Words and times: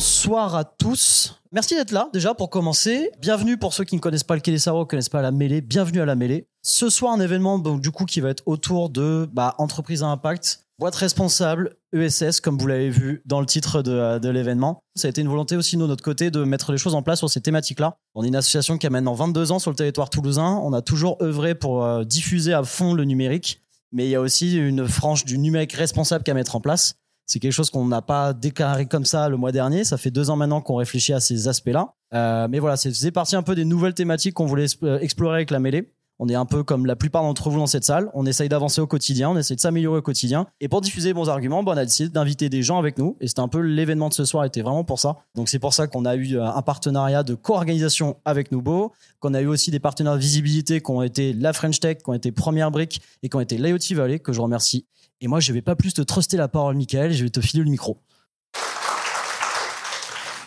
Bonsoir 0.00 0.54
à 0.54 0.64
tous. 0.64 1.42
Merci 1.52 1.74
d'être 1.74 1.90
là 1.90 2.08
déjà 2.14 2.32
pour 2.32 2.48
commencer. 2.48 3.10
Bienvenue 3.20 3.58
pour 3.58 3.74
ceux 3.74 3.84
qui 3.84 3.96
ne 3.96 4.00
connaissent 4.00 4.24
pas 4.24 4.34
le 4.34 4.56
Savoirs, 4.56 4.84
ne 4.84 4.88
connaissent 4.88 5.10
pas 5.10 5.20
la 5.20 5.30
mêlée. 5.30 5.60
Bienvenue 5.60 6.00
à 6.00 6.06
la 6.06 6.14
mêlée. 6.14 6.48
Ce 6.62 6.88
soir, 6.88 7.12
un 7.12 7.20
événement 7.20 7.58
donc, 7.58 7.82
du 7.82 7.90
coup 7.90 8.06
qui 8.06 8.22
va 8.22 8.30
être 8.30 8.42
autour 8.46 8.88
de 8.88 9.28
bah, 9.30 9.54
entreprise 9.58 10.02
à 10.02 10.06
impact, 10.06 10.64
boîte 10.78 10.94
responsable, 10.94 11.76
ESS, 11.92 12.40
comme 12.40 12.56
vous 12.56 12.66
l'avez 12.66 12.88
vu 12.88 13.20
dans 13.26 13.40
le 13.40 13.46
titre 13.46 13.82
de, 13.82 14.18
de 14.18 14.28
l'événement. 14.30 14.80
Ça 14.96 15.08
a 15.08 15.10
été 15.10 15.20
une 15.20 15.28
volonté 15.28 15.54
aussi 15.54 15.76
de 15.76 15.86
notre 15.86 16.02
côté 16.02 16.30
de 16.30 16.44
mettre 16.44 16.72
les 16.72 16.78
choses 16.78 16.94
en 16.94 17.02
place 17.02 17.18
sur 17.18 17.28
ces 17.28 17.42
thématiques-là. 17.42 17.98
On 18.14 18.24
est 18.24 18.28
une 18.28 18.36
association 18.36 18.78
qui 18.78 18.86
a 18.86 18.90
maintenant 18.90 19.12
22 19.12 19.52
ans 19.52 19.58
sur 19.58 19.70
le 19.70 19.76
territoire 19.76 20.08
toulousain. 20.08 20.58
On 20.64 20.72
a 20.72 20.80
toujours 20.80 21.18
œuvré 21.20 21.54
pour 21.54 21.84
euh, 21.84 22.04
diffuser 22.04 22.54
à 22.54 22.64
fond 22.64 22.94
le 22.94 23.04
numérique, 23.04 23.60
mais 23.92 24.06
il 24.06 24.10
y 24.10 24.14
a 24.14 24.22
aussi 24.22 24.56
une 24.56 24.88
frange 24.88 25.26
du 25.26 25.36
numérique 25.36 25.74
responsable 25.74 26.24
qu'à 26.24 26.32
mettre 26.32 26.56
en 26.56 26.62
place. 26.62 26.94
C'est 27.30 27.38
quelque 27.38 27.52
chose 27.52 27.70
qu'on 27.70 27.86
n'a 27.86 28.02
pas 28.02 28.32
déclaré 28.32 28.86
comme 28.86 29.04
ça 29.04 29.28
le 29.28 29.36
mois 29.36 29.52
dernier. 29.52 29.84
Ça 29.84 29.96
fait 29.96 30.10
deux 30.10 30.30
ans 30.30 30.36
maintenant 30.36 30.60
qu'on 30.60 30.74
réfléchit 30.74 31.12
à 31.12 31.20
ces 31.20 31.46
aspects-là. 31.46 31.94
Euh, 32.12 32.48
mais 32.50 32.58
voilà, 32.58 32.76
c'est 32.76 33.12
partie 33.12 33.36
un 33.36 33.44
peu 33.44 33.54
des 33.54 33.64
nouvelles 33.64 33.94
thématiques 33.94 34.34
qu'on 34.34 34.46
voulait 34.46 34.66
euh, 34.82 34.98
explorer 34.98 35.36
avec 35.36 35.52
la 35.52 35.60
mêlée. 35.60 35.92
On 36.18 36.28
est 36.28 36.34
un 36.34 36.44
peu 36.44 36.64
comme 36.64 36.86
la 36.86 36.96
plupart 36.96 37.22
d'entre 37.22 37.48
vous 37.48 37.60
dans 37.60 37.68
cette 37.68 37.84
salle. 37.84 38.10
On 38.14 38.26
essaye 38.26 38.48
d'avancer 38.48 38.80
au 38.80 38.88
quotidien, 38.88 39.30
on 39.30 39.36
essaye 39.36 39.54
de 39.54 39.60
s'améliorer 39.60 39.98
au 39.98 40.02
quotidien. 40.02 40.48
Et 40.60 40.66
pour 40.66 40.80
diffuser 40.80 41.12
bons 41.12 41.28
arguments, 41.28 41.62
on 41.64 41.68
a 41.68 41.84
décidé 41.84 42.08
d'inviter 42.08 42.48
des 42.48 42.64
gens 42.64 42.80
avec 42.80 42.98
nous. 42.98 43.16
Et 43.20 43.28
c'était 43.28 43.42
un 43.42 43.48
peu 43.48 43.60
l'événement 43.60 44.08
de 44.08 44.14
ce 44.14 44.24
soir, 44.24 44.44
était 44.44 44.62
vraiment 44.62 44.82
pour 44.82 44.98
ça. 44.98 45.18
Donc 45.36 45.48
c'est 45.48 45.60
pour 45.60 45.72
ça 45.72 45.86
qu'on 45.86 46.04
a 46.06 46.16
eu 46.16 46.36
euh, 46.36 46.44
un 46.44 46.62
partenariat 46.62 47.22
de 47.22 47.36
co-organisation 47.36 48.16
avec 48.24 48.50
Nubo, 48.50 48.90
qu'on 49.20 49.34
a 49.34 49.40
eu 49.40 49.46
aussi 49.46 49.70
des 49.70 49.78
partenaires 49.78 50.14
de 50.14 50.20
visibilité 50.20 50.80
qui 50.80 50.90
ont 50.90 51.02
été 51.02 51.32
la 51.32 51.52
French 51.52 51.78
Tech, 51.78 51.98
qui 51.98 52.10
ont 52.10 52.14
été 52.14 52.32
Première 52.32 52.72
Brique 52.72 53.00
et 53.22 53.28
qui 53.28 53.36
ont 53.36 53.40
été 53.40 53.56
l'IoT 53.56 53.94
Valley, 53.94 54.18
que 54.18 54.32
je 54.32 54.40
remercie. 54.40 54.84
Et 55.20 55.28
moi, 55.28 55.40
je 55.40 55.52
vais 55.52 55.62
pas 55.62 55.76
plus 55.76 55.92
te 55.92 56.02
truster 56.02 56.36
la 56.36 56.48
parole, 56.48 56.76
Michael, 56.76 57.12
je 57.12 57.24
vais 57.24 57.30
te 57.30 57.40
filer 57.40 57.62
le 57.62 57.70
micro. 57.70 57.98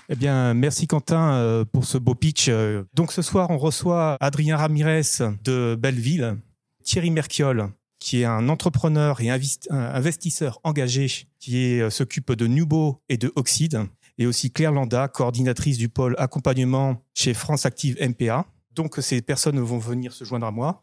Eh 0.09 0.15
bien, 0.15 0.53
merci 0.53 0.87
Quentin 0.87 1.33
euh, 1.35 1.65
pour 1.65 1.85
ce 1.85 1.97
beau 1.97 2.15
pitch. 2.15 2.49
Donc 2.93 3.11
ce 3.11 3.21
soir, 3.21 3.49
on 3.51 3.57
reçoit 3.57 4.17
Adrien 4.19 4.57
Ramirez 4.57 5.01
de 5.43 5.77
Belleville, 5.79 6.37
Thierry 6.83 7.09
Merchiol, 7.09 7.69
qui 7.99 8.21
est 8.21 8.25
un 8.25 8.49
entrepreneur 8.49 9.21
et 9.21 9.29
investisseur 9.29 10.59
engagé, 10.63 11.27
qui 11.39 11.79
euh, 11.79 11.89
s'occupe 11.89 12.33
de 12.33 12.47
Nubo 12.47 13.01
et 13.07 13.17
de 13.17 13.31
Oxide, 13.35 13.85
et 14.17 14.25
aussi 14.25 14.51
Claire 14.51 14.73
Landa, 14.73 15.07
coordinatrice 15.07 15.77
du 15.77 15.87
pôle 15.87 16.15
accompagnement 16.17 17.01
chez 17.13 17.33
France 17.33 17.65
Active 17.65 17.97
MPA. 18.01 18.45
Donc 18.71 18.97
ces 18.99 19.21
personnes 19.21 19.59
vont 19.59 19.77
venir 19.77 20.11
se 20.11 20.25
joindre 20.25 20.47
à 20.47 20.51
moi. 20.51 20.81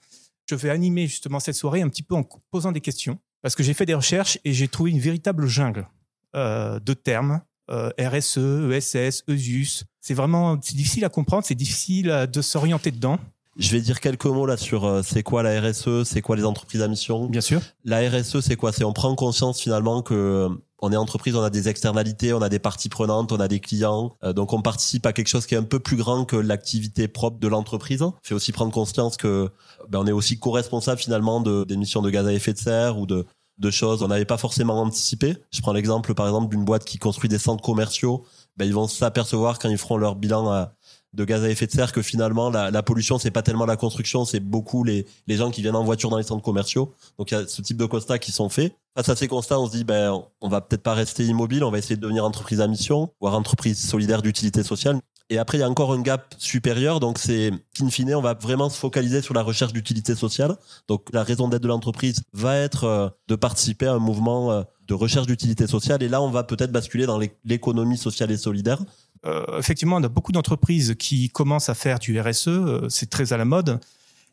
Je 0.49 0.55
vais 0.55 0.71
animer 0.71 1.07
justement 1.07 1.41
cette 1.41 1.57
soirée 1.57 1.83
un 1.83 1.89
petit 1.89 2.03
peu 2.03 2.15
en 2.15 2.25
posant 2.51 2.73
des 2.73 2.81
questions, 2.81 3.19
parce 3.43 3.55
que 3.55 3.63
j'ai 3.63 3.75
fait 3.75 3.87
des 3.87 3.95
recherches 3.95 4.39
et 4.45 4.53
j'ai 4.53 4.69
trouvé 4.69 4.91
une 4.91 5.01
véritable 5.01 5.47
jungle 5.47 5.89
de 6.35 6.95
termes 6.95 7.41
euh, 7.71 7.91
RSE, 8.01 8.39
ESS, 8.73 9.25
ESUS. 9.29 9.85
C'est 10.01 10.15
vraiment 10.15 10.59
c'est 10.61 10.75
difficile 10.75 11.05
à 11.05 11.09
comprendre, 11.09 11.45
c'est 11.45 11.55
difficile 11.55 12.29
de 12.33 12.43
s'orienter 12.43 12.91
dedans. 12.91 13.19
Je 13.57 13.71
vais 13.73 13.81
dire 13.81 14.01
quelques 14.01 14.27
mots 14.27 14.47
là 14.47 14.57
sur 14.57 14.85
euh, 14.85 15.03
c'est 15.03 15.23
quoi 15.23 15.43
la 15.43 15.61
RSE, 15.61 16.05
c'est 16.05 16.21
quoi 16.21 16.37
les 16.37 16.45
entreprises 16.45 16.83
à 16.83 16.89
mission? 16.89 17.27
Bien 17.27 17.41
sûr. 17.41 17.61
La 17.85 18.01
RSE, 18.09 18.41
c'est 18.41 18.57
quoi? 18.57 18.73
C'est 18.73 18.85
on 18.85 18.93
prend 18.93 19.15
conscience 19.15 19.61
finalement 19.61 20.03
que 20.03 20.15
euh, 20.15 20.49
on 20.83 20.92
est 20.92 20.97
entreprise, 20.97 21.34
on 21.36 21.42
a 21.42 21.50
des 21.50 21.69
externalités, 21.69 22.33
on 22.33 22.42
a 22.42 22.48
des 22.48 22.59
parties 22.59 22.89
prenantes, 22.89 23.33
on 23.33 23.41
a 23.41 23.48
des 23.48 23.61
clients. 23.61 24.17
donc 24.34 24.53
on 24.53 24.62
participe 24.62 25.06
à 25.06 25.12
quelque 25.12 25.28
chose 25.28 25.47
qui 25.47 25.55
est 25.55 25.59
un 25.59 25.62
peu 25.62 25.78
plus 25.78 25.97
grand 25.97 26.25
que 26.25 26.37
l'activité 26.37 27.09
propre 27.09 27.39
de 27.39 27.48
l'entreprise. 27.48 28.03
Fait 28.22 28.34
aussi 28.34 28.53
prendre 28.53 28.72
conscience 28.72 29.17
que 29.17 29.50
ben, 29.89 30.00
on 30.00 30.06
est 30.06 30.12
aussi 30.12 30.39
co-responsable 30.39 31.00
finalement 31.00 31.41
de 31.41 31.65
d'émissions 31.65 32.03
de 32.03 32.10
gaz 32.10 32.27
à 32.27 32.32
effet 32.32 32.53
de 32.53 32.59
serre 32.59 32.99
ou 32.99 33.06
de 33.06 33.27
de 33.59 33.71
choses 33.71 34.03
on 34.03 34.09
n'avait 34.09 34.25
pas 34.25 34.38
forcément 34.38 34.81
anticipé. 34.81 35.37
Je 35.50 35.60
prends 35.60 35.72
l'exemple 35.72 36.15
par 36.15 36.27
exemple 36.27 36.55
d'une 36.55 36.65
boîte 36.65 36.84
qui 36.84 36.99
construit 36.99 37.28
des 37.28 37.38
centres 37.38 37.62
commerciaux. 37.62 38.25
Ben, 38.56 38.65
ils 38.65 38.75
vont 38.75 38.88
s'apercevoir 38.88 39.59
quand 39.59 39.69
ils 39.69 39.78
feront 39.78 39.97
leur 39.97 40.16
bilan 40.16 40.53
euh, 40.53 40.65
de 41.12 41.25
gaz 41.25 41.43
à 41.44 41.50
effet 41.50 41.66
de 41.66 41.72
serre 41.72 41.93
que 41.93 42.03
finalement 42.03 42.50
la, 42.50 42.71
la 42.71 42.82
pollution 42.82 43.19
c'est 43.19 43.31
pas 43.31 43.43
tellement 43.43 43.66
la 43.66 43.76
construction, 43.76 44.25
c'est 44.25 44.41
beaucoup 44.41 44.84
les, 44.84 45.06
les 45.26 45.37
gens 45.37 45.50
qui 45.50 45.62
viennent 45.62 45.76
en 45.76 45.84
voiture 45.84 46.10
dans 46.10 46.19
les 46.19 46.25
centres 46.25 46.43
commerciaux. 46.43 46.93
Donc 47.19 47.31
il 47.31 47.34
y 47.34 47.37
a 47.37 47.47
ce 47.47 47.62
type 47.62 47.76
de 47.76 47.87
constats 47.87 48.19
qui 48.19 48.32
sont 48.32 48.48
faits. 48.48 48.75
Face 48.97 49.09
à 49.09 49.16
ces 49.16 49.28
constats, 49.28 49.59
on 49.60 49.66
se 49.66 49.72
dit 49.76 49.84
ben 49.84 50.22
on 50.41 50.49
va 50.49 50.60
peut-être 50.60 50.82
pas 50.82 50.94
rester 50.94 51.25
immobile, 51.25 51.65
on 51.65 51.70
va 51.70 51.78
essayer 51.78 51.97
de 51.97 52.00
devenir 52.00 52.25
entreprise 52.25 52.60
à 52.60 52.66
mission, 52.66 53.10
voire 53.20 53.34
entreprise 53.34 53.78
solidaire 53.78 54.22
d'utilité 54.22 54.62
sociale. 54.62 55.00
Et 55.32 55.38
après, 55.38 55.59
il 55.59 55.60
y 55.60 55.65
a 55.65 55.70
encore 55.70 55.93
un 55.93 56.03
gap 56.03 56.34
supérieur. 56.38 56.99
Donc, 56.99 57.19
c'est 57.19 57.53
qu'in 57.72 57.88
fine, 57.88 58.12
on 58.16 58.20
va 58.20 58.34
vraiment 58.34 58.69
se 58.69 58.76
focaliser 58.76 59.22
sur 59.22 59.32
la 59.32 59.43
recherche 59.43 59.72
d'utilité 59.72 60.16
sociale. 60.16 60.56
Donc, 60.88 61.06
la 61.12 61.22
raison 61.22 61.47
d'être 61.47 61.62
de 61.62 61.69
l'entreprise 61.69 62.22
va 62.32 62.56
être 62.56 62.84
euh, 62.84 63.09
de 63.28 63.37
participer 63.37 63.87
à 63.87 63.93
un 63.93 64.00
mouvement 64.00 64.50
euh, 64.50 64.62
de 64.88 64.94
recherche 64.94 65.28
d'utilité 65.28 65.69
sociale. 65.69 66.03
Et 66.03 66.09
là, 66.09 66.20
on 66.20 66.31
va 66.31 66.43
peut-être 66.43 66.72
basculer 66.72 67.06
dans 67.06 67.20
l'économie 67.44 67.97
sociale 67.97 68.32
et 68.32 68.37
solidaire. 68.37 68.81
Euh, 69.26 69.58
effectivement, 69.58 69.97
on 69.97 70.03
a 70.03 70.08
beaucoup 70.08 70.32
d'entreprises 70.32 70.94
qui 70.98 71.28
commencent 71.28 71.69
à 71.69 71.75
faire 71.75 71.98
du 71.98 72.19
RSE. 72.19 72.48
Euh, 72.48 72.88
c'est 72.88 73.10
très 73.10 73.32
à 73.32 73.36
la 73.36 73.44
mode. 73.44 73.81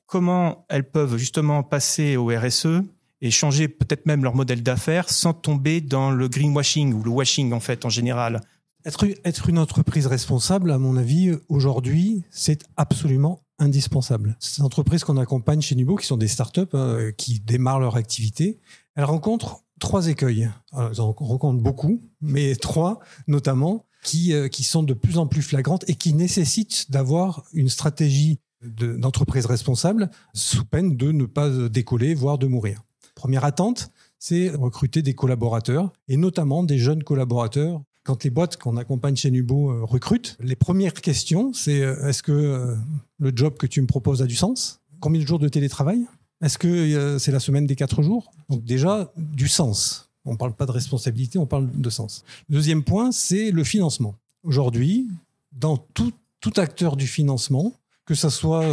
Comment 0.06 0.66
elles 0.70 0.90
peuvent 0.90 1.18
justement 1.18 1.64
passer 1.64 2.16
au 2.16 2.28
RSE 2.28 2.82
et 3.22 3.32
changer 3.32 3.68
peut-être 3.68 4.06
même 4.06 4.24
leur 4.24 4.36
modèle 4.36 4.64
d'affaires 4.64 5.10
sans 5.10 5.34
tomber 5.34 5.82
dans 5.82 6.12
le 6.12 6.30
greenwashing 6.30 6.94
ou 6.94 7.04
le 7.04 7.10
washing 7.10 7.52
en 7.52 7.60
fait 7.60 7.84
en 7.84 7.90
général? 7.90 8.42
Être, 8.86 9.06
être 9.26 9.50
une 9.50 9.60
entreprise 9.60 10.08
responsable, 10.08 10.72
à 10.72 10.78
mon 10.78 10.96
avis, 10.96 11.34
aujourd'hui, 11.50 12.24
c'est 12.30 12.64
absolument 12.78 13.42
indispensable. 13.60 14.38
Ces 14.40 14.62
entreprises 14.62 15.04
qu'on 15.04 15.18
accompagne 15.18 15.62
chez 15.62 15.76
Nubo, 15.76 15.98
qui 15.98 16.06
sont 16.06 16.16
des 16.16 16.30
startups 16.30 16.62
hein, 16.74 17.10
qui 17.18 17.42
démarrent 17.42 17.82
leur 17.82 17.98
activité, 17.98 18.60
elles 18.96 19.04
rencontrent 19.04 19.64
trois 19.80 20.08
écueils. 20.08 20.50
Alors, 20.72 20.92
elles 20.92 21.02
en 21.02 21.12
rencontrent 21.12 21.62
beaucoup, 21.62 22.02
mais 22.22 22.56
trois 22.56 23.00
notamment, 23.28 23.87
qui, 24.08 24.34
euh, 24.34 24.48
qui 24.48 24.64
sont 24.64 24.84
de 24.84 24.94
plus 24.94 25.18
en 25.18 25.28
plus 25.28 25.42
flagrantes 25.42 25.84
et 25.90 25.96
qui 25.96 26.14
nécessitent 26.14 26.90
d'avoir 26.90 27.44
une 27.54 27.70
stratégie 27.70 28.40
d'entreprise 28.64 29.46
responsable 29.46 30.10
sous 30.34 30.66
peine 30.66 30.98
de 30.98 31.12
ne 31.12 31.26
pas 31.26 31.50
décoller, 31.70 32.16
voire 32.16 32.38
de 32.38 32.48
mourir. 32.48 32.82
Première 33.14 33.46
attente, 33.46 33.92
c'est 34.18 34.50
recruter 34.50 35.02
des 35.04 35.14
collaborateurs, 35.14 35.92
et 36.08 36.18
notamment 36.18 36.64
des 36.64 36.80
jeunes 36.80 37.04
collaborateurs 37.04 37.82
quand 38.08 38.24
les 38.24 38.30
boîtes 38.30 38.56
qu'on 38.56 38.78
accompagne 38.78 39.18
chez 39.18 39.30
Nubo 39.30 39.70
euh, 39.70 39.84
recrutent, 39.84 40.38
les 40.40 40.56
premières 40.56 40.94
questions, 40.94 41.52
c'est 41.52 41.82
euh, 41.82 42.08
est-ce 42.08 42.24
que 42.24 42.32
euh, 42.32 42.76
le 43.20 43.34
job 43.36 43.58
que 43.58 43.68
tu 43.68 43.82
me 43.82 43.88
proposes 43.88 44.22
a 44.22 44.26
du 44.26 44.36
sens? 44.36 44.80
Combien 45.02 45.22
de 45.22 45.28
jours 45.28 45.40
de 45.40 45.50
télétravail? 45.50 46.06
Est-ce 46.42 46.58
que 46.58 47.18
c'est 47.18 47.32
la 47.32 47.40
semaine 47.40 47.66
des 47.66 47.76
quatre 47.76 48.02
jours? 48.04 48.32
Donc 48.50 48.64
déjà, 48.64 49.12
du 49.18 49.48
sens. 49.48 50.07
On 50.28 50.34
ne 50.34 50.38
parle 50.38 50.54
pas 50.54 50.66
de 50.66 50.72
responsabilité, 50.72 51.40
on 51.40 51.46
parle 51.46 51.70
de 51.74 51.90
sens. 51.90 52.24
deuxième 52.50 52.84
point, 52.84 53.12
c'est 53.12 53.52
le 53.52 53.64
financement. 53.64 54.16
Aujourd'hui, 54.44 55.08
dans 55.52 55.78
tout, 55.78 56.14
acteur 56.56 56.96
du 56.96 57.08
financement, 57.08 57.74
que 58.06 58.16
ce 58.16 58.30
soit 58.30 58.66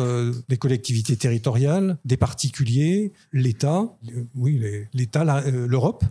les 0.48 0.56
collectivités 0.56 1.16
territoriales, 1.16 1.98
des 2.04 2.16
particuliers, 2.16 3.10
l'État, 3.32 3.93
oui, 4.37 4.62
l'État, 4.93 5.25
l'Europe, 5.50 6.04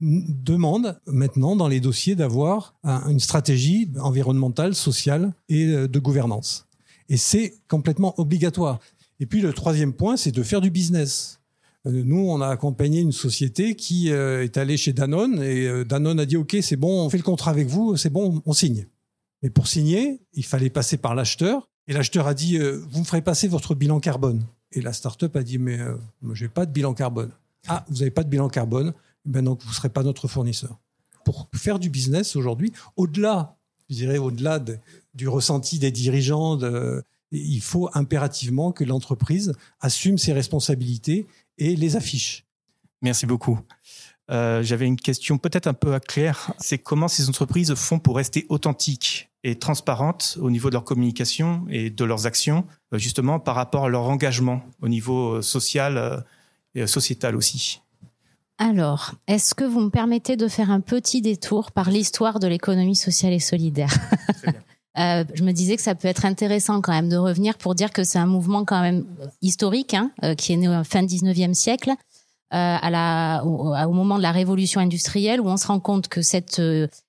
demande 0.00 0.98
maintenant 1.06 1.56
dans 1.56 1.68
les 1.68 1.80
dossiers 1.80 2.14
d'avoir 2.14 2.74
une 2.84 3.20
stratégie 3.20 3.90
environnementale, 3.98 4.74
sociale 4.74 5.32
et 5.48 5.66
euh, 5.66 5.88
de 5.88 5.98
gouvernance. 5.98 6.66
Et 7.08 7.16
c'est 7.16 7.54
complètement 7.68 8.18
obligatoire. 8.20 8.80
Et 9.20 9.26
puis 9.26 9.40
le 9.40 9.52
troisième 9.52 9.92
point, 9.92 10.16
c'est 10.16 10.32
de 10.32 10.42
faire 10.42 10.60
du 10.60 10.70
business. 10.70 11.40
Euh, 11.86 12.02
nous, 12.04 12.28
on 12.28 12.40
a 12.40 12.48
accompagné 12.48 13.00
une 13.00 13.12
société 13.12 13.76
qui 13.76 14.10
euh, 14.10 14.42
est 14.42 14.56
allée 14.56 14.76
chez 14.76 14.92
Danone 14.92 15.42
et 15.42 15.84
Danone 15.84 16.20
a 16.20 16.26
dit 16.26 16.36
OK, 16.36 16.56
c'est 16.62 16.76
bon, 16.76 17.04
on 17.04 17.10
fait 17.10 17.18
le 17.18 17.22
contrat 17.22 17.50
avec 17.50 17.68
vous, 17.68 17.96
c'est 17.96 18.10
bon, 18.10 18.42
on 18.44 18.52
signe. 18.52 18.86
Mais 19.42 19.50
pour 19.50 19.68
signer, 19.68 20.20
il 20.32 20.44
fallait 20.44 20.70
passer 20.70 20.96
par 20.96 21.14
l'acheteur 21.14 21.68
et 21.88 21.92
l'acheteur 21.92 22.26
a 22.26 22.34
dit 22.34 22.58
vous 22.58 23.00
me 23.00 23.04
ferez 23.04 23.22
passer 23.22 23.48
votre 23.48 23.74
bilan 23.74 24.00
carbone. 24.00 24.42
Et 24.72 24.80
la 24.80 24.92
start-up 24.92 25.36
a 25.36 25.42
dit 25.42 25.58
mais 25.58 25.78
je 26.32 26.44
n'ai 26.44 26.48
pas 26.48 26.66
de 26.66 26.72
bilan 26.72 26.94
carbone. 26.94 27.30
Ah, 27.68 27.84
vous 27.88 27.98
n'avez 27.98 28.10
pas 28.10 28.24
de 28.24 28.28
bilan 28.28 28.48
carbone 28.48 28.92
ben 29.26 29.44
donc 29.44 29.62
vous 29.62 29.68
ne 29.68 29.74
serez 29.74 29.88
pas 29.88 30.02
notre 30.02 30.28
fournisseur. 30.28 30.78
Pour 31.24 31.48
faire 31.54 31.78
du 31.78 31.90
business 31.90 32.36
aujourd'hui, 32.36 32.72
au-delà, 32.96 33.56
je 33.90 33.96
dirais, 33.96 34.18
au-delà 34.18 34.60
du 35.14 35.28
ressenti 35.28 35.78
des 35.78 35.90
dirigeants, 35.90 36.56
il 37.38 37.60
faut 37.60 37.88
impérativement 37.94 38.72
que 38.72 38.84
l'entreprise 38.84 39.52
assume 39.80 40.18
ses 40.18 40.32
responsabilités 40.32 41.26
et 41.58 41.76
les 41.76 41.96
affiche. 41.96 42.44
Merci 43.02 43.26
beaucoup. 43.26 43.60
Euh, 44.30 44.62
j'avais 44.62 44.86
une 44.86 44.96
question 44.96 45.38
peut-être 45.38 45.66
un 45.66 45.74
peu 45.74 45.94
à 45.94 46.00
clair. 46.00 46.52
C'est 46.58 46.78
comment 46.78 47.08
ces 47.08 47.28
entreprises 47.28 47.74
font 47.74 47.98
pour 47.98 48.16
rester 48.16 48.46
authentiques 48.48 49.30
et 49.44 49.56
transparentes 49.56 50.36
au 50.40 50.50
niveau 50.50 50.68
de 50.68 50.74
leur 50.74 50.84
communication 50.84 51.64
et 51.68 51.90
de 51.90 52.04
leurs 52.04 52.26
actions, 52.26 52.66
euh, 52.92 52.98
justement 52.98 53.38
par 53.38 53.54
rapport 53.54 53.84
à 53.84 53.88
leur 53.88 54.02
engagement 54.02 54.62
au 54.82 54.88
niveau 54.88 55.34
euh, 55.34 55.42
social 55.42 56.24
et 56.74 56.86
sociétal 56.86 57.36
aussi? 57.36 57.80
Alors, 58.58 59.14
est-ce 59.28 59.54
que 59.54 59.64
vous 59.64 59.80
me 59.80 59.90
permettez 59.90 60.36
de 60.36 60.48
faire 60.48 60.70
un 60.70 60.80
petit 60.80 61.20
détour 61.20 61.72
par 61.72 61.90
l'histoire 61.90 62.40
de 62.40 62.46
l'économie 62.46 62.96
sociale 62.96 63.34
et 63.34 63.38
solidaire? 63.38 63.94
Euh, 64.98 65.24
je 65.34 65.42
me 65.42 65.52
disais 65.52 65.76
que 65.76 65.82
ça 65.82 65.94
peut 65.94 66.08
être 66.08 66.24
intéressant 66.24 66.80
quand 66.80 66.92
même 66.92 67.08
de 67.08 67.16
revenir 67.16 67.58
pour 67.58 67.74
dire 67.74 67.92
que 67.92 68.04
c'est 68.04 68.18
un 68.18 68.26
mouvement 68.26 68.64
quand 68.64 68.80
même 68.80 69.04
historique, 69.42 69.94
hein, 69.94 70.10
euh, 70.24 70.34
qui 70.34 70.52
est 70.52 70.56
né 70.56 70.68
au 70.68 70.84
fin 70.84 71.02
19e 71.02 71.54
siècle, 71.54 71.92
à 72.50 72.90
la, 72.90 73.44
au, 73.44 73.92
moment 73.92 74.16
de 74.16 74.22
la 74.22 74.32
révolution 74.32 74.80
industrielle, 74.80 75.40
où 75.40 75.48
on 75.48 75.58
se 75.58 75.66
rend 75.66 75.80
compte 75.80 76.08
que 76.08 76.22
cette 76.22 76.62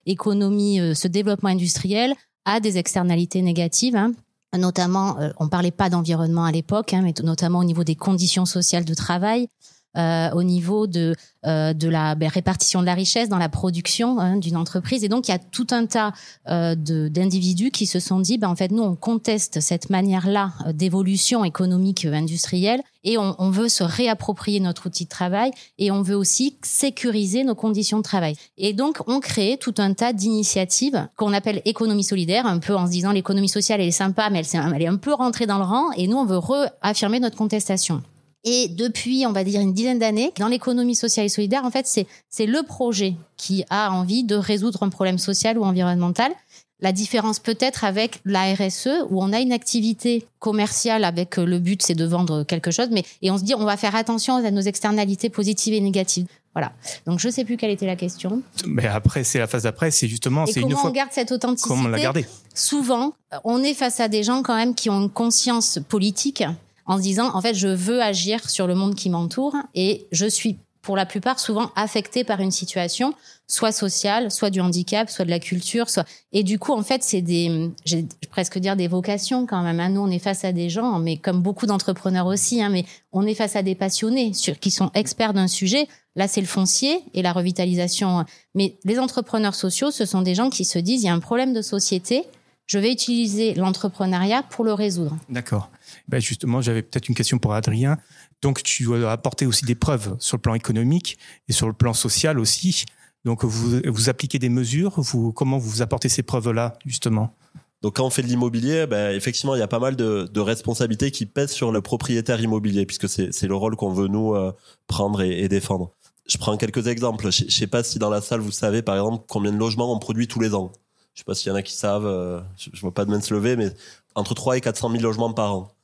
économie, 0.06 0.80
ce 0.94 1.08
développement 1.08 1.50
industriel 1.50 2.16
a 2.44 2.60
des 2.60 2.78
externalités 2.78 3.42
négatives. 3.42 3.96
Hein 3.96 4.12
notamment, 4.58 5.16
on 5.40 5.48
parlait 5.48 5.72
pas 5.72 5.90
d'environnement 5.90 6.44
à 6.44 6.52
l'époque, 6.52 6.94
hein, 6.94 7.02
mais 7.02 7.14
notamment 7.24 7.60
au 7.60 7.64
niveau 7.64 7.86
des 7.86 7.96
conditions 7.96 8.46
sociales 8.46 8.84
de 8.84 8.94
travail, 8.94 9.48
euh, 9.96 10.30
au 10.32 10.44
niveau 10.44 10.88
de 10.88 11.16
euh, 11.48 11.74
de 11.74 11.88
la 11.88 12.16
ben, 12.16 12.30
répartition 12.30 12.82
de 12.82 12.86
la 12.86 12.94
richesse 12.94 13.30
dans 13.30 13.38
la 13.38 13.48
production 13.48 14.20
hein, 14.20 14.38
d'une 14.38 14.58
entreprise. 14.58 15.04
Et 15.04 15.10
donc 15.10 15.28
il 15.28 15.32
y 15.32 15.34
a 15.34 15.40
tout 15.40 15.68
un 15.72 15.86
tas 15.86 16.12
euh, 16.50 16.76
d'individus 16.76 17.72
qui 17.72 17.86
se 17.86 18.00
sont 18.00 18.20
dit, 18.20 18.38
ben 18.38 18.50
en 18.50 18.56
fait 18.56 18.72
nous 18.72 18.84
on 18.84 18.96
conteste 18.96 19.62
cette 19.62 19.90
manière-là 19.90 20.52
euh, 20.66 20.74
d'évolution 20.74 21.46
économique 21.46 22.06
euh, 22.06 22.14
industrielle 22.14 22.82
et 23.04 23.18
on, 23.18 23.36
on, 23.40 23.50
veut 23.50 23.70
se 23.70 23.84
réapproprier 23.84 24.60
notre 24.60 24.88
outil 24.88 25.06
de 25.06 25.10
travail 25.10 25.52
et 25.78 25.92
on 25.92 26.02
veut 26.02 26.16
aussi 26.16 26.58
sécuriser 26.64 27.44
nos 27.44 27.56
conditions 27.56 28.00
de 28.00 28.04
travail. 28.04 28.36
Et 28.58 28.74
donc 28.74 28.98
on 29.08 29.20
crée 29.20 29.58
tout 29.62 29.76
un 29.78 29.94
tas 29.94 30.12
d'initiatives 30.12 31.08
qu'on 31.16 31.34
appelle 31.34 31.62
économie 31.66 32.04
solidaire, 32.04 32.46
un 32.46 32.60
peu 32.60 32.76
en 32.76 32.88
se 32.88 32.92
disant 32.92 33.12
l'économie 33.12 33.48
sociale 33.48 33.80
elle 33.80 33.88
est 33.88 33.92
sympa 33.92 34.30
mais 34.30 34.40
elle, 34.40 34.74
elle 34.76 34.82
est 34.82 34.88
un 34.88 34.98
peu 34.98 35.14
rentrée 35.14 35.46
dans 35.46 35.60
le 35.60 35.64
rang 35.64 35.92
et 35.96 36.08
nous 36.08 36.18
on 36.18 36.26
veut 36.26 36.40
réaffirmer 36.40 37.20
notre 37.20 37.38
contestation. 37.38 38.02
Et 38.50 38.70
depuis, 38.70 39.26
on 39.28 39.34
va 39.34 39.44
dire 39.44 39.60
une 39.60 39.74
dizaine 39.74 40.00
d'années, 40.00 40.32
dans 40.40 40.48
l'économie 40.48 40.96
sociale 40.96 41.26
et 41.26 41.30
solidaire, 41.30 41.66
en 41.66 41.70
fait, 41.70 41.86
c'est 41.86 42.08
c'est 42.30 42.46
le 42.46 42.64
projet 42.64 43.16
qui 43.36 43.66
a 43.70 43.92
envie 43.92 44.24
de 44.24 44.36
résoudre 44.36 44.84
un 44.84 44.90
problème 44.90 45.18
social 45.18 45.58
ou 45.58 45.66
environnemental. 45.66 46.32
La 46.80 46.94
différence 46.94 47.40
peut-être 47.40 47.84
avec 47.84 48.22
la 48.24 48.54
RSE 48.54 49.04
où 49.10 49.22
on 49.22 49.34
a 49.34 49.40
une 49.40 49.52
activité 49.52 50.26
commerciale 50.40 51.04
avec 51.04 51.40
euh, 51.40 51.46
le 51.46 51.60
but 51.60 51.82
c'est 51.82 51.96
de 51.96 52.06
vendre 52.06 52.44
quelque 52.44 52.72
chose, 52.72 52.88
mais 52.92 53.04
et 53.22 53.32
on 53.32 53.38
se 53.38 53.44
dit 53.44 53.54
on 53.54 53.66
va 53.66 53.76
faire 53.76 53.96
attention 53.96 54.36
à 54.36 54.52
nos 54.52 54.62
externalités 54.62 55.30
positives 55.30 55.74
et 55.74 55.82
négatives. 55.82 56.28
Voilà. 56.54 56.72
Donc 57.06 57.20
je 57.20 57.30
sais 57.30 57.44
plus 57.44 57.58
quelle 57.58 57.72
était 57.72 57.88
la 57.88 57.96
question. 57.96 58.44
Mais 58.66 58.86
après 58.86 59.24
c'est 59.24 59.40
la 59.40 59.48
phase 59.48 59.64
d'après, 59.64 59.92
c'est 59.92 60.08
justement 60.08 60.46
c'est 60.46 60.62
une 60.62 60.70
fois. 60.70 60.82
Comment 60.84 60.92
on 60.92 60.94
garde 60.94 61.12
cette 61.12 61.32
authenticité 61.32 61.68
Comment 61.68 61.90
on 61.90 61.92
l'a 61.92 62.00
gardée 62.00 62.28
Souvent, 62.54 63.14
on 63.44 63.62
est 63.62 63.74
face 63.74 64.00
à 64.00 64.08
des 64.08 64.24
gens 64.24 64.42
quand 64.44 64.56
même 64.56 64.74
qui 64.74 64.90
ont 64.90 65.02
une 65.02 65.10
conscience 65.10 65.80
politique 65.90 66.44
en 66.88 66.98
se 66.98 67.02
disant, 67.02 67.36
en 67.36 67.42
fait, 67.42 67.54
je 67.54 67.68
veux 67.68 68.02
agir 68.02 68.50
sur 68.50 68.66
le 68.66 68.76
monde 68.76 68.96
qui 68.96 69.10
m'entoure 69.10 69.56
et 69.76 70.08
je 70.12 70.26
suis 70.26 70.58
pour 70.88 70.96
la 70.96 71.06
plupart 71.06 71.38
souvent 71.38 71.70
affecté 71.76 72.24
par 72.24 72.40
une 72.40 72.50
situation, 72.50 73.14
soit 73.46 73.74
sociale, 73.74 74.32
soit 74.32 74.50
du 74.50 74.62
handicap, 74.62 75.10
soit 75.10 75.26
de 75.26 75.30
la 75.30 75.40
culture, 75.40 75.90
soit 75.90 76.06
et 76.32 76.44
du 76.44 76.60
coup 76.60 76.72
en 76.72 76.82
fait 76.82 77.04
c'est 77.04 77.20
des, 77.20 77.72
j'ai 77.84 78.08
presque 78.30 78.58
dire 78.58 78.78
des 78.78 78.88
vocations 78.88 79.46
quand 79.46 79.64
même. 79.64 79.82
Hein. 79.82 79.90
Nous 79.90 80.00
on 80.00 80.10
est 80.10 80.18
face 80.18 80.46
à 80.46 80.54
des 80.54 80.70
gens, 80.70 80.98
mais 81.00 81.18
comme 81.18 81.42
beaucoup 81.42 81.66
d'entrepreneurs 81.66 82.26
aussi, 82.26 82.62
hein, 82.62 82.70
mais 82.70 82.86
on 83.12 83.28
est 83.28 83.34
face 83.34 83.58
à 83.58 83.64
des 83.64 83.76
passionnés 83.76 84.34
sur, 84.34 84.58
qui 84.60 84.72
sont 84.72 84.90
experts 84.94 85.34
d'un 85.34 85.50
sujet. 85.50 85.90
Là 86.16 86.30
c'est 86.30 86.40
le 86.40 86.48
foncier 86.48 87.02
et 87.14 87.22
la 87.22 87.34
revitalisation, 87.34 88.24
mais 88.56 88.78
les 88.86 88.98
entrepreneurs 88.98 89.56
sociaux 89.56 89.92
ce 89.92 90.06
sont 90.06 90.22
des 90.22 90.36
gens 90.36 90.50
qui 90.50 90.64
se 90.64 90.80
disent 90.80 91.04
il 91.04 91.08
y 91.08 91.10
a 91.10 91.14
un 91.14 91.20
problème 91.20 91.52
de 91.52 91.62
société, 91.62 92.24
je 92.66 92.80
vais 92.80 92.94
utiliser 92.94 93.56
l'entrepreneuriat 93.56 94.42
pour 94.44 94.64
le 94.64 94.72
résoudre. 94.72 95.18
D'accord. 95.28 95.70
Ben 96.08 96.22
justement, 96.22 96.62
j'avais 96.62 96.84
peut-être 96.84 97.10
une 97.10 97.16
question 97.16 97.38
pour 97.38 97.54
Adrien. 97.54 97.98
Donc, 98.42 98.64
tu 98.64 98.84
dois 98.84 99.12
apporter 99.12 99.46
aussi 99.46 99.66
des 99.66 99.76
preuves 99.76 100.16
sur 100.20 100.38
le 100.38 100.42
plan 100.42 100.54
économique 100.54 101.18
et 101.48 101.54
sur 101.54 101.68
le 101.68 101.74
plan 101.74 101.94
social 101.94 102.40
aussi. 102.40 102.86
Donc, 103.26 103.44
vous, 103.44 103.82
vous 103.86 104.10
appliquez 104.10 104.40
des 104.40 104.50
mesures. 104.50 105.02
Vous, 105.02 105.34
comment 105.34 105.58
vous 105.58 105.82
apportez 105.82 106.08
ces 106.08 106.24
preuves-là, 106.24 106.78
justement? 106.86 107.36
Donc 107.82 107.98
quand 107.98 108.06
on 108.06 108.10
fait 108.10 108.24
de 108.24 108.28
l'immobilier, 108.28 108.88
ben, 108.88 109.16
effectivement, 109.16 109.56
il 109.56 109.60
y 109.60 109.64
a 109.64 109.68
pas 109.68 109.80
mal 109.80 109.96
de, 109.96 110.40
responsabilités 110.40 111.12
qui 111.12 111.26
pèsent 111.26 111.52
sur 111.52 111.72
le 111.72 111.82
propriétaire 111.82 112.42
immobilier, 112.42 112.86
puisque 112.86 113.08
c'est 113.08 113.48
le 113.48 113.56
rôle 113.56 113.76
qu'on 113.76 113.92
veut 113.92 114.08
nous 114.08 114.34
euh, 114.34 114.52
prendre 114.88 115.22
et, 115.22 115.48
défendre. 115.48 115.92
Je 116.28 116.38
prends 116.38 116.58
quelques 116.58 116.88
exemples. 116.88 117.30
Je, 117.30 117.46
je 117.48 117.52
sais 117.52 117.68
pas 117.68 117.84
si 117.84 118.00
dans 118.00 118.10
la 118.10 118.22
salle 118.22 118.40
vous 118.40 118.52
savez, 118.52 118.82
par 118.82 118.96
exemple, 118.96 119.26
combien 119.28 119.52
de 119.52 119.58
logements 119.58 119.94
on 119.94 120.00
produit 120.00 120.28
tous 120.28 120.40
les 120.40 120.56
ans. 120.56 120.72
Je 121.14 121.20
sais 121.20 121.26
pas 121.26 121.36
s'il 121.36 121.50
y 121.50 121.52
en 121.52 121.56
a 121.56 121.62
qui 121.62 121.74
savent. 121.74 122.06
Euh, 122.06 122.42
je, 122.58 122.70
je 122.74 122.82
vois 122.82 122.94
pas 122.94 123.06
de 123.06 123.12
main 123.12 123.22
se 123.22 123.34
lever, 123.34 123.56
mais 123.56 123.72
entre 124.16 124.34
3 124.34 124.58
et 124.58 124.62
400 124.62 124.92
000 124.92 125.04
logements 125.04 125.32
par 125.34 125.54
an. 125.54 125.77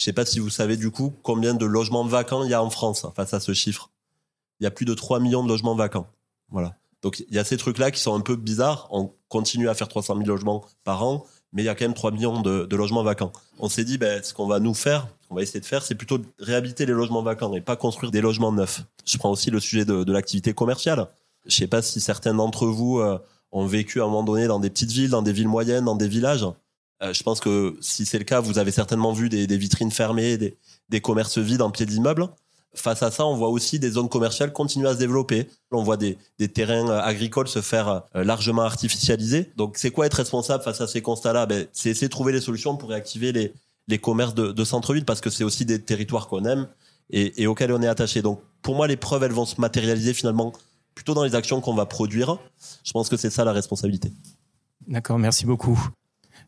Je 0.00 0.06
sais 0.06 0.14
pas 0.14 0.24
si 0.24 0.38
vous 0.38 0.48
savez 0.48 0.78
du 0.78 0.90
coup 0.90 1.12
combien 1.22 1.52
de 1.52 1.66
logements 1.66 2.06
vacants 2.06 2.42
il 2.42 2.50
y 2.50 2.54
a 2.54 2.64
en 2.64 2.70
France 2.70 3.04
hein, 3.04 3.12
face 3.14 3.34
à 3.34 3.38
ce 3.38 3.52
chiffre. 3.52 3.90
Il 4.58 4.64
y 4.64 4.66
a 4.66 4.70
plus 4.70 4.86
de 4.86 4.94
3 4.94 5.20
millions 5.20 5.44
de 5.44 5.48
logements 5.48 5.74
vacants. 5.74 6.06
Voilà. 6.48 6.74
Donc 7.02 7.20
il 7.28 7.34
y 7.34 7.38
a 7.38 7.44
ces 7.44 7.58
trucs-là 7.58 7.90
qui 7.90 8.00
sont 8.00 8.14
un 8.14 8.22
peu 8.22 8.34
bizarres. 8.34 8.88
On 8.92 9.12
continue 9.28 9.68
à 9.68 9.74
faire 9.74 9.88
300 9.88 10.16
000 10.16 10.26
logements 10.26 10.64
par 10.84 11.04
an, 11.04 11.26
mais 11.52 11.60
il 11.60 11.66
y 11.66 11.68
a 11.68 11.74
quand 11.74 11.84
même 11.84 11.92
3 11.92 12.12
millions 12.12 12.40
de, 12.40 12.66
logements 12.74 13.02
vacants. 13.02 13.30
On 13.58 13.68
s'est 13.68 13.84
dit, 13.84 13.98
ben, 13.98 14.22
ce 14.24 14.32
qu'on 14.32 14.46
va 14.46 14.58
nous 14.58 14.72
faire, 14.72 15.06
ce 15.20 15.28
qu'on 15.28 15.34
va 15.34 15.42
essayer 15.42 15.60
de 15.60 15.66
faire, 15.66 15.82
c'est 15.82 15.94
plutôt 15.94 16.16
de 16.16 16.24
réhabiliter 16.38 16.86
les 16.86 16.94
logements 16.94 17.22
vacants 17.22 17.52
et 17.52 17.60
pas 17.60 17.76
construire 17.76 18.10
des 18.10 18.22
logements 18.22 18.52
neufs. 18.52 18.80
Je 19.04 19.18
prends 19.18 19.30
aussi 19.30 19.50
le 19.50 19.60
sujet 19.60 19.84
de, 19.84 20.10
l'activité 20.10 20.54
commerciale. 20.54 21.08
Je 21.44 21.54
sais 21.54 21.66
pas 21.66 21.82
si 21.82 22.00
certains 22.00 22.32
d'entre 22.32 22.66
vous 22.66 23.00
euh, 23.00 23.18
ont 23.52 23.66
vécu 23.66 24.00
à 24.00 24.04
un 24.04 24.06
moment 24.06 24.22
donné 24.22 24.46
dans 24.46 24.60
des 24.60 24.70
petites 24.70 24.92
villes, 24.92 25.10
dans 25.10 25.20
des 25.20 25.34
villes 25.34 25.48
moyennes, 25.48 25.84
dans 25.84 25.94
des 25.94 26.08
villages. 26.08 26.46
Euh, 27.02 27.12
je 27.12 27.22
pense 27.22 27.40
que 27.40 27.76
si 27.80 28.04
c'est 28.04 28.18
le 28.18 28.24
cas, 28.24 28.40
vous 28.40 28.58
avez 28.58 28.70
certainement 28.70 29.12
vu 29.12 29.28
des, 29.28 29.46
vitrines 29.56 29.90
fermées, 29.90 30.36
des, 30.36 31.00
commerces 31.00 31.38
vides 31.38 31.62
en 31.62 31.70
pied 31.70 31.86
d'immeuble. 31.86 32.28
Face 32.74 33.02
à 33.02 33.10
ça, 33.10 33.26
on 33.26 33.34
voit 33.34 33.48
aussi 33.48 33.80
des 33.80 33.90
zones 33.90 34.08
commerciales 34.08 34.52
continuer 34.52 34.88
à 34.88 34.94
se 34.94 34.98
développer. 34.98 35.48
On 35.72 35.82
voit 35.82 35.96
des, 35.96 36.18
terrains 36.52 36.88
euh, 36.88 37.00
agricoles 37.00 37.48
se 37.48 37.62
faire 37.62 38.02
euh, 38.14 38.22
largement 38.22 38.62
artificialiser. 38.62 39.50
Donc, 39.56 39.76
c'est 39.76 39.90
quoi 39.90 40.06
être 40.06 40.14
responsable 40.14 40.62
face 40.62 40.80
à 40.80 40.86
ces 40.86 41.02
constats-là? 41.02 41.46
Ben, 41.46 41.66
C'est 41.72 41.90
essayer 41.90 42.06
de 42.06 42.12
trouver 42.12 42.32
les 42.32 42.40
solutions 42.40 42.76
pour 42.76 42.90
réactiver 42.90 43.32
les, 43.32 43.98
commerces 43.98 44.34
de, 44.34 44.52
de 44.52 44.64
centre-ville 44.64 45.04
parce 45.04 45.20
que 45.20 45.30
c'est 45.30 45.42
aussi 45.42 45.64
des 45.64 45.82
territoires 45.82 46.28
qu'on 46.28 46.44
aime 46.44 46.68
et, 47.10 47.42
et, 47.42 47.48
auxquels 47.48 47.72
on 47.72 47.82
est 47.82 47.88
attaché. 47.88 48.22
Donc, 48.22 48.40
pour 48.62 48.76
moi, 48.76 48.86
les 48.86 48.96
preuves, 48.96 49.24
elles 49.24 49.32
vont 49.32 49.46
se 49.46 49.60
matérialiser 49.60 50.14
finalement 50.14 50.52
plutôt 50.94 51.14
dans 51.14 51.24
les 51.24 51.34
actions 51.34 51.60
qu'on 51.60 51.74
va 51.74 51.86
produire. 51.86 52.38
Je 52.84 52.92
pense 52.92 53.08
que 53.08 53.16
c'est 53.16 53.30
ça 53.30 53.44
la 53.44 53.52
responsabilité. 53.52 54.12
D'accord, 54.86 55.18
merci 55.18 55.44
beaucoup. 55.44 55.80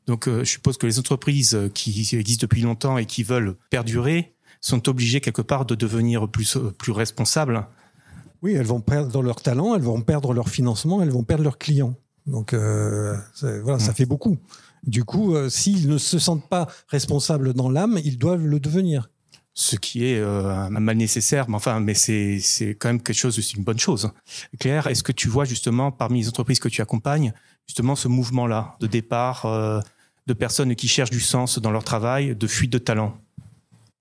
Donc, 0.06 0.26
euh, 0.26 0.44
je 0.44 0.50
suppose 0.50 0.76
que 0.76 0.86
les 0.86 0.98
entreprises 0.98 1.58
qui 1.74 1.90
existent 2.14 2.42
depuis 2.42 2.62
longtemps 2.62 2.98
et 2.98 3.06
qui 3.06 3.22
veulent 3.22 3.56
perdurer 3.70 4.34
sont 4.60 4.88
obligées 4.88 5.20
quelque 5.20 5.42
part 5.42 5.64
de 5.64 5.74
devenir 5.74 6.28
plus, 6.28 6.58
plus 6.78 6.92
responsables. 6.92 7.66
Oui, 8.42 8.54
elles 8.54 8.66
vont 8.66 8.80
perdre 8.80 9.22
leur 9.22 9.40
talent, 9.40 9.74
elles 9.74 9.82
vont 9.82 10.00
perdre 10.00 10.34
leur 10.34 10.48
financement, 10.48 11.02
elles 11.02 11.10
vont 11.10 11.22
perdre 11.22 11.44
leurs 11.44 11.58
clients. 11.58 11.94
Donc, 12.26 12.52
euh, 12.52 13.16
voilà, 13.62 13.78
ça 13.78 13.92
fait 13.92 14.06
beaucoup. 14.06 14.38
Du 14.84 15.04
coup, 15.04 15.34
euh, 15.34 15.48
s'ils 15.48 15.88
ne 15.88 15.98
se 15.98 16.18
sentent 16.18 16.48
pas 16.48 16.68
responsables 16.88 17.54
dans 17.54 17.70
l'âme, 17.70 17.98
ils 18.04 18.18
doivent 18.18 18.46
le 18.46 18.60
devenir. 18.60 19.10
Ce 19.54 19.76
qui 19.76 20.06
est 20.06 20.18
euh, 20.18 20.48
un 20.48 20.70
mal 20.70 20.96
nécessaire, 20.96 21.48
mais 21.48 21.56
enfin, 21.56 21.78
mais 21.78 21.94
c'est 21.94 22.38
c'est 22.40 22.74
quand 22.74 22.88
même 22.88 23.02
quelque 23.02 23.16
chose, 23.16 23.34
c'est 23.34 23.56
une 23.56 23.64
bonne 23.64 23.78
chose. 23.78 24.10
Claire, 24.58 24.86
est-ce 24.86 25.02
que 25.02 25.12
tu 25.12 25.28
vois 25.28 25.44
justement 25.44 25.92
parmi 25.92 26.20
les 26.20 26.28
entreprises 26.28 26.58
que 26.58 26.70
tu 26.70 26.80
accompagnes 26.80 27.34
justement 27.66 27.94
ce 27.96 28.08
mouvement-là 28.08 28.76
de 28.80 28.86
départ 28.86 29.46
euh, 29.46 29.80
de 30.26 30.32
personnes 30.34 30.74
qui 30.74 30.88
cherchent 30.88 31.10
du 31.10 31.20
sens 31.20 31.58
dans 31.58 31.70
leur 31.70 31.84
travail, 31.84 32.36
de 32.36 32.46
fuite 32.46 32.72
de 32.72 32.78
talent 32.78 33.14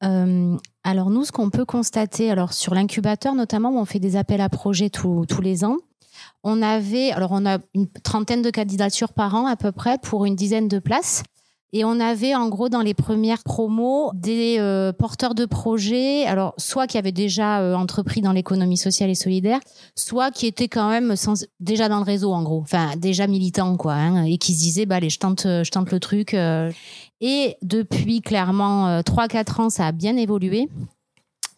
euh, 0.04 0.58
alors 0.84 1.12
nous, 1.12 1.26
ce 1.26 1.32
qu'on 1.32 1.50
peut 1.50 1.66
constater, 1.66 2.32
alors 2.32 2.54
sur 2.54 2.74
l'incubateur 2.74 3.36
notamment, 3.36 3.70
où 3.70 3.78
on 3.78 3.86
fait 3.86 4.00
des 4.00 4.16
appels 4.16 4.42
à 4.42 4.50
projets 4.50 4.90
tous, 4.90 5.26
tous 5.28 5.42
les 5.42 5.64
ans, 5.64 5.78
on 6.44 6.62
avait, 6.62 7.12
alors 7.12 7.32
on 7.32 7.46
a 7.46 7.60
une 7.76 7.88
trentaine 7.88 8.42
de 8.42 8.50
candidatures 8.50 9.14
par 9.14 9.36
an 9.36 9.46
à 9.46 9.56
peu 9.56 9.72
près 9.72 9.98
pour 10.00 10.26
une 10.26 10.36
dizaine 10.36 10.68
de 10.68 10.80
places. 10.80 11.24
Et 11.74 11.86
on 11.86 12.00
avait 12.00 12.36
en 12.36 12.50
gros 12.50 12.68
dans 12.68 12.82
les 12.82 12.94
premières 12.94 13.44
promos 13.44 14.12
des 14.14 14.58
euh, 14.60 14.92
porteurs 14.92 15.36
de 15.36 15.46
projets, 15.46 16.26
alors 16.26 16.54
soit 16.58 16.86
qui 16.86 16.98
avaient 16.98 17.14
déjà 17.14 17.62
euh, 17.62 17.76
entrepris 17.76 18.22
dans 18.22 18.34
l'économie 18.34 18.78
sociale 18.78 19.10
et 19.10 19.16
solidaire, 19.16 19.60
soit 19.96 20.32
qui 20.32 20.48
étaient 20.48 20.68
quand 20.68 20.90
même 20.90 21.16
sans, 21.16 21.46
déjà 21.60 21.88
dans 21.88 22.00
le 22.00 22.04
réseau 22.04 22.34
en 22.34 22.44
gros, 22.44 22.60
enfin 22.62 22.98
déjà 22.98 23.26
militants 23.28 23.78
quoi, 23.78 23.94
hein, 23.94 24.24
et 24.26 24.38
qui 24.38 24.54
se 24.54 24.60
disaient 24.60 24.86
bah 24.86 24.96
allez 24.96 25.10
je 25.10 25.20
tente, 25.20 25.44
je 25.44 25.72
tente 25.72 25.92
le 25.92 26.00
truc. 26.00 26.34
Euh. 26.34 26.72
Et 27.22 27.56
depuis 27.62 28.22
clairement 28.22 29.02
3-4 29.02 29.62
ans, 29.62 29.70
ça 29.70 29.86
a 29.86 29.92
bien 29.92 30.18
évolué 30.18 30.70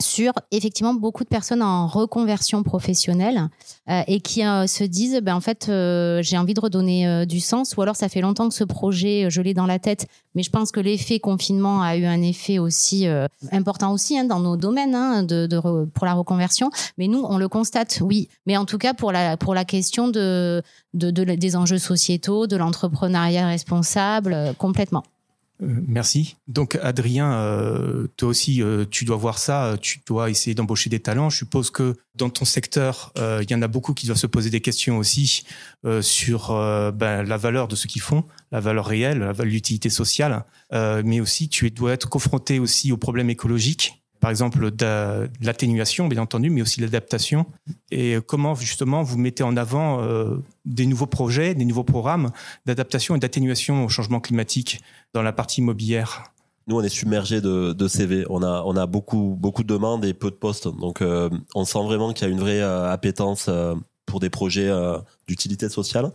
sur 0.02 0.34
effectivement 0.52 0.94
beaucoup 0.94 1.24
de 1.24 1.30
personnes 1.30 1.62
en 1.62 1.88
reconversion 1.88 2.64
professionnelle 2.64 3.50
euh, 3.90 4.02
et 4.08 4.20
qui 4.20 4.46
euh, 4.46 4.68
se 4.68 4.84
disent 4.84 5.20
ben 5.22 5.36
en 5.36 5.42
fait 5.42 5.68
euh, 5.70 6.22
j'ai 6.22 6.38
envie 6.38 6.54
de 6.54 6.60
redonner 6.60 7.26
du 7.26 7.40
sens 7.40 7.76
ou 7.76 7.82
alors 7.82 7.96
ça 7.96 8.10
fait 8.10 8.22
longtemps 8.22 8.48
que 8.50 8.56
ce 8.56 8.64
projet 8.64 9.28
je 9.30 9.42
l'ai 9.42 9.54
dans 9.54 9.66
la 9.66 9.80
tête. 9.80 10.08
Mais 10.36 10.44
je 10.44 10.50
pense 10.50 10.72
que 10.72 10.80
l'effet 10.80 11.20
confinement 11.20 11.82
a 11.84 11.96
eu 11.96 12.06
un 12.06 12.22
effet 12.22 12.58
aussi 12.58 13.06
important 13.52 13.92
aussi 13.94 14.18
hein, 14.18 14.24
dans 14.24 14.40
nos 14.40 14.58
domaines 14.58 14.96
hein, 14.96 15.24
de, 15.24 15.48
pour 15.94 16.06
la 16.06 16.14
reconversion. 16.14 16.70
Mais 16.98 17.08
nous 17.08 17.24
on 17.28 17.38
le 17.38 17.48
constate 17.48 18.00
oui. 18.02 18.30
Mais 18.46 18.58
en 18.58 18.66
tout 18.66 18.78
cas 18.78 18.94
pour 18.94 19.12
la 19.12 19.38
pour 19.38 19.54
la 19.54 19.66
question 19.66 20.08
de, 20.08 20.64
de, 20.94 21.12
de 21.12 21.24
des 21.24 21.56
enjeux 21.56 21.78
sociétaux 21.78 22.48
de 22.48 22.56
l'entrepreneuriat 22.56 23.48
responsable 23.48 24.54
complètement 24.58 25.04
merci. 25.60 26.38
Donc 26.48 26.78
Adrien, 26.82 27.34
euh, 27.34 28.08
toi 28.18 28.30
aussi, 28.30 28.62
euh, 28.62 28.86
tu 28.90 29.06
dois 29.06 29.18
voir 29.18 29.38
ça, 29.38 29.78
tu 29.82 30.02
dois 30.06 30.30
essayer 30.30 30.56
d'embaucher 30.56 30.90
des 30.90 31.00
talents. 31.00 31.30
Je 31.30 31.38
suppose 31.38 31.70
que 31.70 31.96
dans 32.16 32.30
ton 32.30 32.46
secteur, 32.46 33.12
euh, 33.18 33.42
il 33.44 33.52
y 33.52 33.56
en 33.56 33.62
a 33.62 33.68
beaucoup 33.68 33.94
qui 33.94 34.06
doivent 34.06 34.18
se 34.18 34.28
poser 34.28 34.50
des 34.50 34.62
questions 34.62 34.98
aussi 34.98 35.46
euh, 35.86 36.02
sur 36.02 36.52
euh, 36.52 36.92
ben, 36.92 37.24
la 37.24 37.38
valeur 37.38 37.68
de 37.68 37.76
ce 37.76 37.88
qu'ils 37.88 38.02
font, 38.02 38.26
la 38.52 38.60
valeur 38.60 38.86
réelle, 38.86 39.32
l'utilité 39.44 39.90
sociale, 39.90 40.46
mais 40.72 41.20
aussi 41.20 41.50
tu 41.50 41.70
dois 41.70 41.94
être 41.94 42.10
confronté 42.10 42.60
aussi 42.60 42.92
aux 42.92 42.98
problèmes 42.98 43.30
écologiques 43.30 44.03
par 44.24 44.30
exemple 44.30 44.72
de 44.72 45.30
l'atténuation, 45.42 46.08
bien 46.08 46.22
entendu, 46.22 46.50
mais 46.50 46.62
aussi 46.62 46.80
l'adaptation. 46.80 47.46
Et 47.92 48.16
comment 48.26 48.56
justement 48.56 49.04
vous 49.04 49.18
mettez 49.18 49.44
en 49.44 49.58
avant 49.58 50.00
euh, 50.00 50.38
des 50.64 50.86
nouveaux 50.86 51.08
projets, 51.08 51.54
des 51.56 51.66
nouveaux 51.66 51.84
programmes 51.84 52.32
d'adaptation 52.66 53.18
et 53.18 53.20
d'atténuation 53.20 53.84
au 53.84 53.90
changement 53.90 54.22
climatique 54.22 54.82
dans 55.14 55.24
la 55.24 55.34
partie 55.34 55.60
immobilière? 55.60 56.24
Nous, 56.68 56.78
on 56.78 56.82
est 56.82 56.88
submergé 56.88 57.42
de, 57.42 57.88
CV. 57.90 58.24
On 58.30 58.44
a, 58.44 58.64
on 58.66 58.78
a 58.78 58.86
beaucoup, 58.86 59.36
beaucoup 59.38 59.64
de 59.64 59.68
demandes 59.68 60.06
et 60.06 60.14
peu 60.14 60.30
de 60.30 60.36
postes. 60.36 60.70
Donc, 60.70 61.02
euh, 61.02 61.30
on 61.54 61.66
sent 61.66 61.84
vraiment 61.84 62.14
qu'il 62.14 62.26
y 62.26 62.30
a 62.30 62.32
une 62.32 62.40
vraie 62.40 62.62
euh, 62.62 62.90
appétence 62.90 63.48
euh, 63.50 63.76
pour 64.06 64.22
des 64.22 64.30
projets 64.30 64.72
d'utilité 65.28 65.68
sociale. 65.68 66.12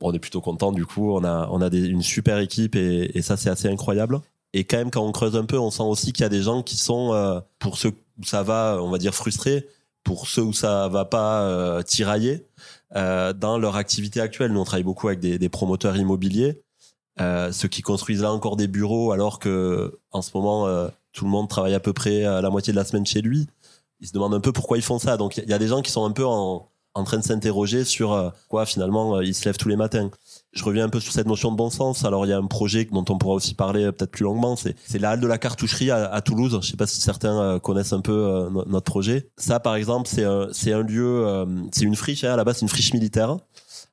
Bon, 0.00 0.10
on 0.10 0.12
est 0.12 0.18
plutôt 0.18 0.40
content. 0.40 0.72
Du 0.72 0.86
coup, 0.86 1.12
on 1.12 1.22
a, 1.22 1.48
on 1.52 1.62
a 1.62 1.68
une 1.68 2.02
super 2.02 2.40
équipe 2.40 2.74
et 2.74 3.22
ça, 3.22 3.36
c'est 3.36 3.50
assez 3.50 3.68
incroyable. 3.68 4.22
Et 4.54 4.64
quand 4.64 4.78
même, 4.78 4.90
quand 4.90 5.04
on 5.04 5.12
creuse 5.12 5.36
un 5.36 5.44
peu, 5.44 5.58
on 5.58 5.70
sent 5.70 5.82
aussi 5.82 6.12
qu'il 6.12 6.22
y 6.22 6.26
a 6.26 6.30
des 6.30 6.42
gens 6.42 6.62
qui 6.62 6.76
sont, 6.76 7.42
pour 7.58 7.78
ceux 7.78 7.92
où 8.18 8.24
ça 8.24 8.42
va, 8.42 8.78
on 8.80 8.90
va 8.90 8.98
dire 8.98 9.14
frustrés, 9.14 9.68
pour 10.04 10.26
ceux 10.26 10.42
où 10.42 10.52
ça 10.52 10.88
va 10.88 11.04
pas 11.04 11.82
tirailler 11.84 12.46
dans 12.94 13.58
leur 13.58 13.76
activité 13.76 14.20
actuelle. 14.20 14.52
Nous, 14.52 14.60
on 14.60 14.64
travaille 14.64 14.84
beaucoup 14.84 15.08
avec 15.08 15.20
des, 15.20 15.38
des 15.38 15.48
promoteurs 15.48 15.96
immobiliers 15.96 16.62
euh, 17.20 17.50
ceux 17.50 17.68
qui 17.68 17.82
construisent 17.82 18.22
là 18.22 18.32
encore 18.32 18.56
des 18.56 18.68
bureaux 18.68 19.10
alors 19.10 19.40
que 19.40 19.98
en 20.12 20.22
ce 20.22 20.30
moment 20.34 20.68
euh, 20.68 20.88
tout 21.12 21.24
le 21.24 21.30
monde 21.30 21.48
travaille 21.48 21.74
à 21.74 21.80
peu 21.80 21.92
près 21.92 22.20
la 22.20 22.48
moitié 22.50 22.72
de 22.72 22.78
la 22.78 22.84
semaine 22.84 23.06
chez 23.06 23.22
lui. 23.22 23.48
Ils 24.00 24.06
se 24.06 24.12
demandent 24.12 24.34
un 24.34 24.40
peu 24.40 24.52
pourquoi 24.52 24.76
ils 24.76 24.82
font 24.82 25.00
ça. 25.00 25.16
Donc 25.16 25.36
il 25.36 25.48
y 25.48 25.52
a 25.52 25.58
des 25.58 25.66
gens 25.66 25.82
qui 25.82 25.90
sont 25.90 26.04
un 26.04 26.12
peu 26.12 26.24
en, 26.24 26.70
en 26.94 27.04
train 27.04 27.18
de 27.18 27.24
s'interroger 27.24 27.84
sur 27.84 28.12
euh, 28.12 28.30
quoi 28.48 28.66
finalement 28.66 29.20
ils 29.20 29.34
se 29.34 29.44
lèvent 29.44 29.56
tous 29.56 29.68
les 29.68 29.76
matins. 29.76 30.10
Je 30.52 30.64
reviens 30.64 30.84
un 30.84 30.88
peu 30.88 31.00
sur 31.00 31.12
cette 31.12 31.26
notion 31.26 31.52
de 31.52 31.56
bon 31.56 31.70
sens. 31.70 32.04
Alors 32.04 32.26
il 32.26 32.30
y 32.30 32.32
a 32.32 32.38
un 32.38 32.46
projet 32.46 32.86
dont 32.90 33.04
on 33.08 33.18
pourra 33.18 33.34
aussi 33.34 33.54
parler 33.54 33.90
peut-être 33.92 34.10
plus 34.10 34.24
longuement. 34.24 34.56
C'est 34.56 34.98
la 34.98 35.10
halle 35.10 35.20
de 35.20 35.26
la 35.26 35.38
cartoucherie 35.38 35.90
à, 35.90 36.10
à 36.10 36.20
Toulouse. 36.20 36.58
Je 36.62 36.70
sais 36.70 36.76
pas 36.76 36.86
si 36.86 37.00
certains 37.00 37.58
connaissent 37.60 37.92
un 37.92 38.00
peu 38.00 38.48
notre 38.66 38.90
projet. 38.90 39.30
Ça 39.36 39.60
par 39.60 39.76
exemple 39.76 40.08
c'est 40.08 40.24
un, 40.24 40.48
un 40.48 40.82
lieu, 40.82 41.46
c'est 41.72 41.84
une 41.84 41.96
friche. 41.96 42.24
Hein, 42.24 42.32
à 42.32 42.36
la 42.36 42.44
base 42.44 42.56
c'est 42.56 42.62
une 42.62 42.68
friche 42.68 42.92
militaire. 42.92 43.36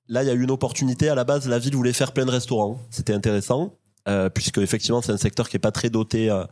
Là, 0.07 0.23
il 0.23 0.27
y 0.27 0.29
a 0.29 0.33
eu 0.33 0.43
une 0.43 0.51
opportunité. 0.51 1.09
À 1.09 1.15
la 1.15 1.23
base, 1.23 1.47
la 1.47 1.59
ville 1.59 1.75
voulait 1.75 1.93
faire 1.93 2.11
plein 2.11 2.25
de 2.25 2.31
restaurants. 2.31 2.79
C'était 2.91 3.13
intéressant, 3.13 3.73
euh, 4.07 4.29
puisque 4.29 4.59
effectivement, 4.59 5.01
c'est 5.01 5.11
un 5.11 5.17
secteur 5.17 5.49
qui 5.49 5.57
est 5.57 5.59
pas 5.59 5.71
très 5.71 5.89
doté 5.89 6.29
euh, 6.29 6.43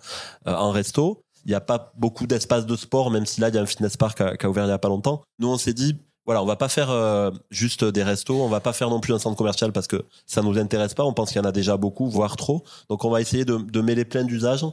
euh, 0.47 0.55
en 0.55 0.71
resto. 0.71 1.23
Il 1.45 1.49
n'y 1.49 1.55
a 1.55 1.61
pas 1.61 1.93
beaucoup 1.97 2.25
d'espace 2.25 2.65
de 2.65 2.75
sport, 2.75 3.11
même 3.11 3.25
si 3.25 3.41
là, 3.41 3.49
il 3.49 3.55
y 3.55 3.57
a 3.57 3.61
un 3.61 3.65
fitness 3.65 3.97
park 3.97 4.17
qui 4.37 4.45
a, 4.45 4.49
ouvert 4.49 4.65
il 4.65 4.69
y 4.69 4.71
a 4.71 4.79
pas 4.79 4.87
longtemps. 4.87 5.21
Nous, 5.39 5.49
on 5.49 5.57
s'est 5.57 5.73
dit, 5.73 5.97
voilà, 6.25 6.41
on 6.41 6.45
va 6.45 6.55
pas 6.55 6.69
faire 6.69 6.89
euh, 6.89 7.31
juste 7.49 7.83
des 7.83 8.03
restos, 8.03 8.41
on 8.41 8.47
va 8.47 8.59
pas 8.59 8.73
faire 8.73 8.89
non 8.89 8.99
plus 8.99 9.13
un 9.13 9.19
centre 9.19 9.35
commercial 9.35 9.71
parce 9.71 9.87
que 9.87 10.05
ça 10.25 10.41
nous 10.41 10.57
intéresse 10.57 10.93
pas. 10.93 11.03
On 11.03 11.13
pense 11.13 11.31
qu'il 11.31 11.41
y 11.41 11.45
en 11.45 11.47
a 11.47 11.51
déjà 11.51 11.77
beaucoup, 11.77 12.09
voire 12.09 12.37
trop. 12.37 12.63
Donc, 12.89 13.03
on 13.03 13.09
va 13.09 13.21
essayer 13.21 13.45
de, 13.45 13.57
de 13.57 13.81
mêler 13.81 14.05
plein 14.05 14.23
d'usages. 14.23 14.65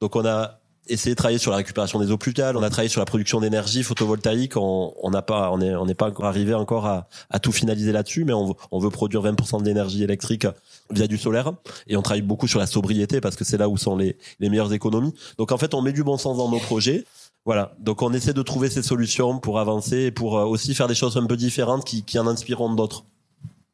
Donc, 0.00 0.16
on 0.16 0.24
a 0.26 0.58
essayer 0.88 1.14
de 1.14 1.16
travailler 1.16 1.38
sur 1.38 1.50
la 1.50 1.56
récupération 1.58 1.98
des 1.98 2.10
eaux 2.10 2.18
pluviales, 2.18 2.56
on 2.56 2.62
a 2.62 2.70
travaillé 2.70 2.88
sur 2.88 3.00
la 3.00 3.04
production 3.06 3.40
d'énergie 3.40 3.82
photovoltaïque, 3.82 4.56
on 4.56 5.10
n'a 5.10 5.22
pas, 5.22 5.50
on 5.52 5.60
est, 5.60 5.74
on 5.74 5.86
n'est 5.86 5.94
pas 5.94 6.08
encore 6.08 6.26
arrivé 6.26 6.54
encore 6.54 6.86
à, 6.86 7.08
à 7.30 7.38
tout 7.38 7.52
finaliser 7.52 7.92
là-dessus, 7.92 8.24
mais 8.24 8.32
on, 8.32 8.54
on 8.70 8.78
veut 8.78 8.90
produire 8.90 9.22
20% 9.22 9.60
de 9.60 9.64
l'énergie 9.64 10.02
électrique 10.02 10.46
via 10.90 11.06
du 11.06 11.18
solaire 11.18 11.52
et 11.86 11.96
on 11.96 12.02
travaille 12.02 12.22
beaucoup 12.22 12.46
sur 12.46 12.58
la 12.58 12.66
sobriété 12.66 13.20
parce 13.20 13.36
que 13.36 13.44
c'est 13.44 13.58
là 13.58 13.68
où 13.68 13.76
sont 13.76 13.96
les, 13.96 14.16
les 14.40 14.48
meilleures 14.48 14.72
économies. 14.72 15.14
Donc 15.38 15.52
en 15.52 15.58
fait, 15.58 15.74
on 15.74 15.82
met 15.82 15.92
du 15.92 16.04
bon 16.04 16.18
sens 16.18 16.36
dans 16.38 16.48
nos 16.48 16.60
projets. 16.60 17.04
Voilà, 17.46 17.74
donc 17.78 18.02
on 18.02 18.12
essaie 18.12 18.34
de 18.34 18.42
trouver 18.42 18.68
ces 18.68 18.82
solutions 18.82 19.38
pour 19.38 19.60
avancer 19.60 19.96
et 19.96 20.10
pour 20.10 20.36
euh, 20.36 20.44
aussi 20.44 20.74
faire 20.74 20.88
des 20.88 20.96
choses 20.96 21.16
un 21.16 21.26
peu 21.26 21.36
différentes 21.36 21.84
qui, 21.84 22.02
qui 22.02 22.18
en 22.18 22.26
inspireront 22.26 22.74
d'autres. 22.74 23.06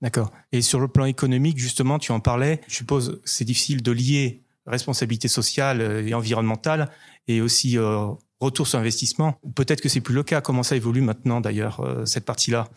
D'accord. 0.03 0.31
Et 0.53 0.63
sur 0.63 0.79
le 0.79 0.89
plan 0.89 1.07
économique, 1.07 1.59
justement, 1.59 1.99
tu 1.99 2.13
en 2.13 2.21
parlais. 2.21 2.61
Je 2.69 2.77
suppose 2.77 3.21
c'est 3.25 3.45
difficile 3.45 3.83
de 3.83 3.93
lier 3.93 4.43
responsabilité 4.67 5.27
sociale 5.27 5.81
et 6.07 6.15
environnementale 6.15 6.91
et 7.29 7.41
aussi 7.41 7.79
euh, 7.79 8.07
retour 8.41 8.67
sur 8.67 8.79
investissement. 8.79 9.35
Peut-être 9.55 9.81
que 9.81 9.89
c'est 9.89 10.01
plus 10.01 10.15
le 10.15 10.23
cas. 10.23 10.41
Comment 10.41 10.63
ça 10.63 10.77
évolue 10.77 11.01
maintenant 11.01 11.41
d'ailleurs 11.41 11.81
euh, 11.81 12.05
cette 12.05 12.25
partie-là? 12.25 12.69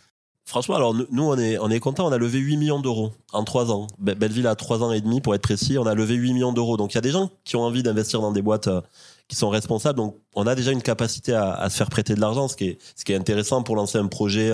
Franchement, 0.48 0.76
alors 0.76 0.94
nous 0.94 1.24
on 1.24 1.38
est 1.40 1.58
on 1.58 1.70
est 1.72 1.80
content. 1.80 2.08
On 2.08 2.12
a 2.12 2.20
levé 2.20 2.38
8 2.38 2.58
millions 2.58 2.80
d'euros 2.80 3.12
en 3.34 3.44
3 3.44 3.72
ans. 3.72 3.88
Belleville 3.98 4.46
a 4.46 4.56
3 4.56 4.84
ans 4.84 4.92
et 4.92 5.02
demi 5.02 5.20
pour 5.20 5.34
être 5.34 5.42
précis. 5.42 5.78
On 5.80 5.88
a 5.88 5.96
levé 5.96 6.14
8 6.14 6.34
millions 6.34 6.54
d'euros. 6.54 6.78
Donc 6.78 6.94
il 6.94 6.96
y 6.96 6.98
a 7.00 7.02
des 7.02 7.12
gens 7.12 7.32
qui 7.44 7.56
ont 7.56 7.64
envie 7.64 7.82
d'investir 7.82 8.22
dans 8.22 8.32
des 8.32 8.44
boîtes 8.44 8.68
euh, 8.68 8.82
qui 9.28 9.36
sont 9.36 9.50
responsables. 9.50 9.98
Donc 9.98 10.20
on 10.34 10.48
a 10.48 10.56
déjà 10.56 10.72
une 10.72 10.82
capacité 10.82 11.34
à, 11.34 11.70
se 11.70 11.78
faire 11.78 11.90
prêter 11.90 12.16
de 12.16 12.22
l'argent, 12.22 12.48
ce 12.48 12.56
qui 12.56 12.66
est 12.70 12.78
ce 12.96 13.06
qui 13.06 13.14
est 13.14 13.16
intéressant 13.16 13.64
pour 13.64 13.76
lancer 13.76 13.98
un 13.98 14.08
projet 14.08 14.52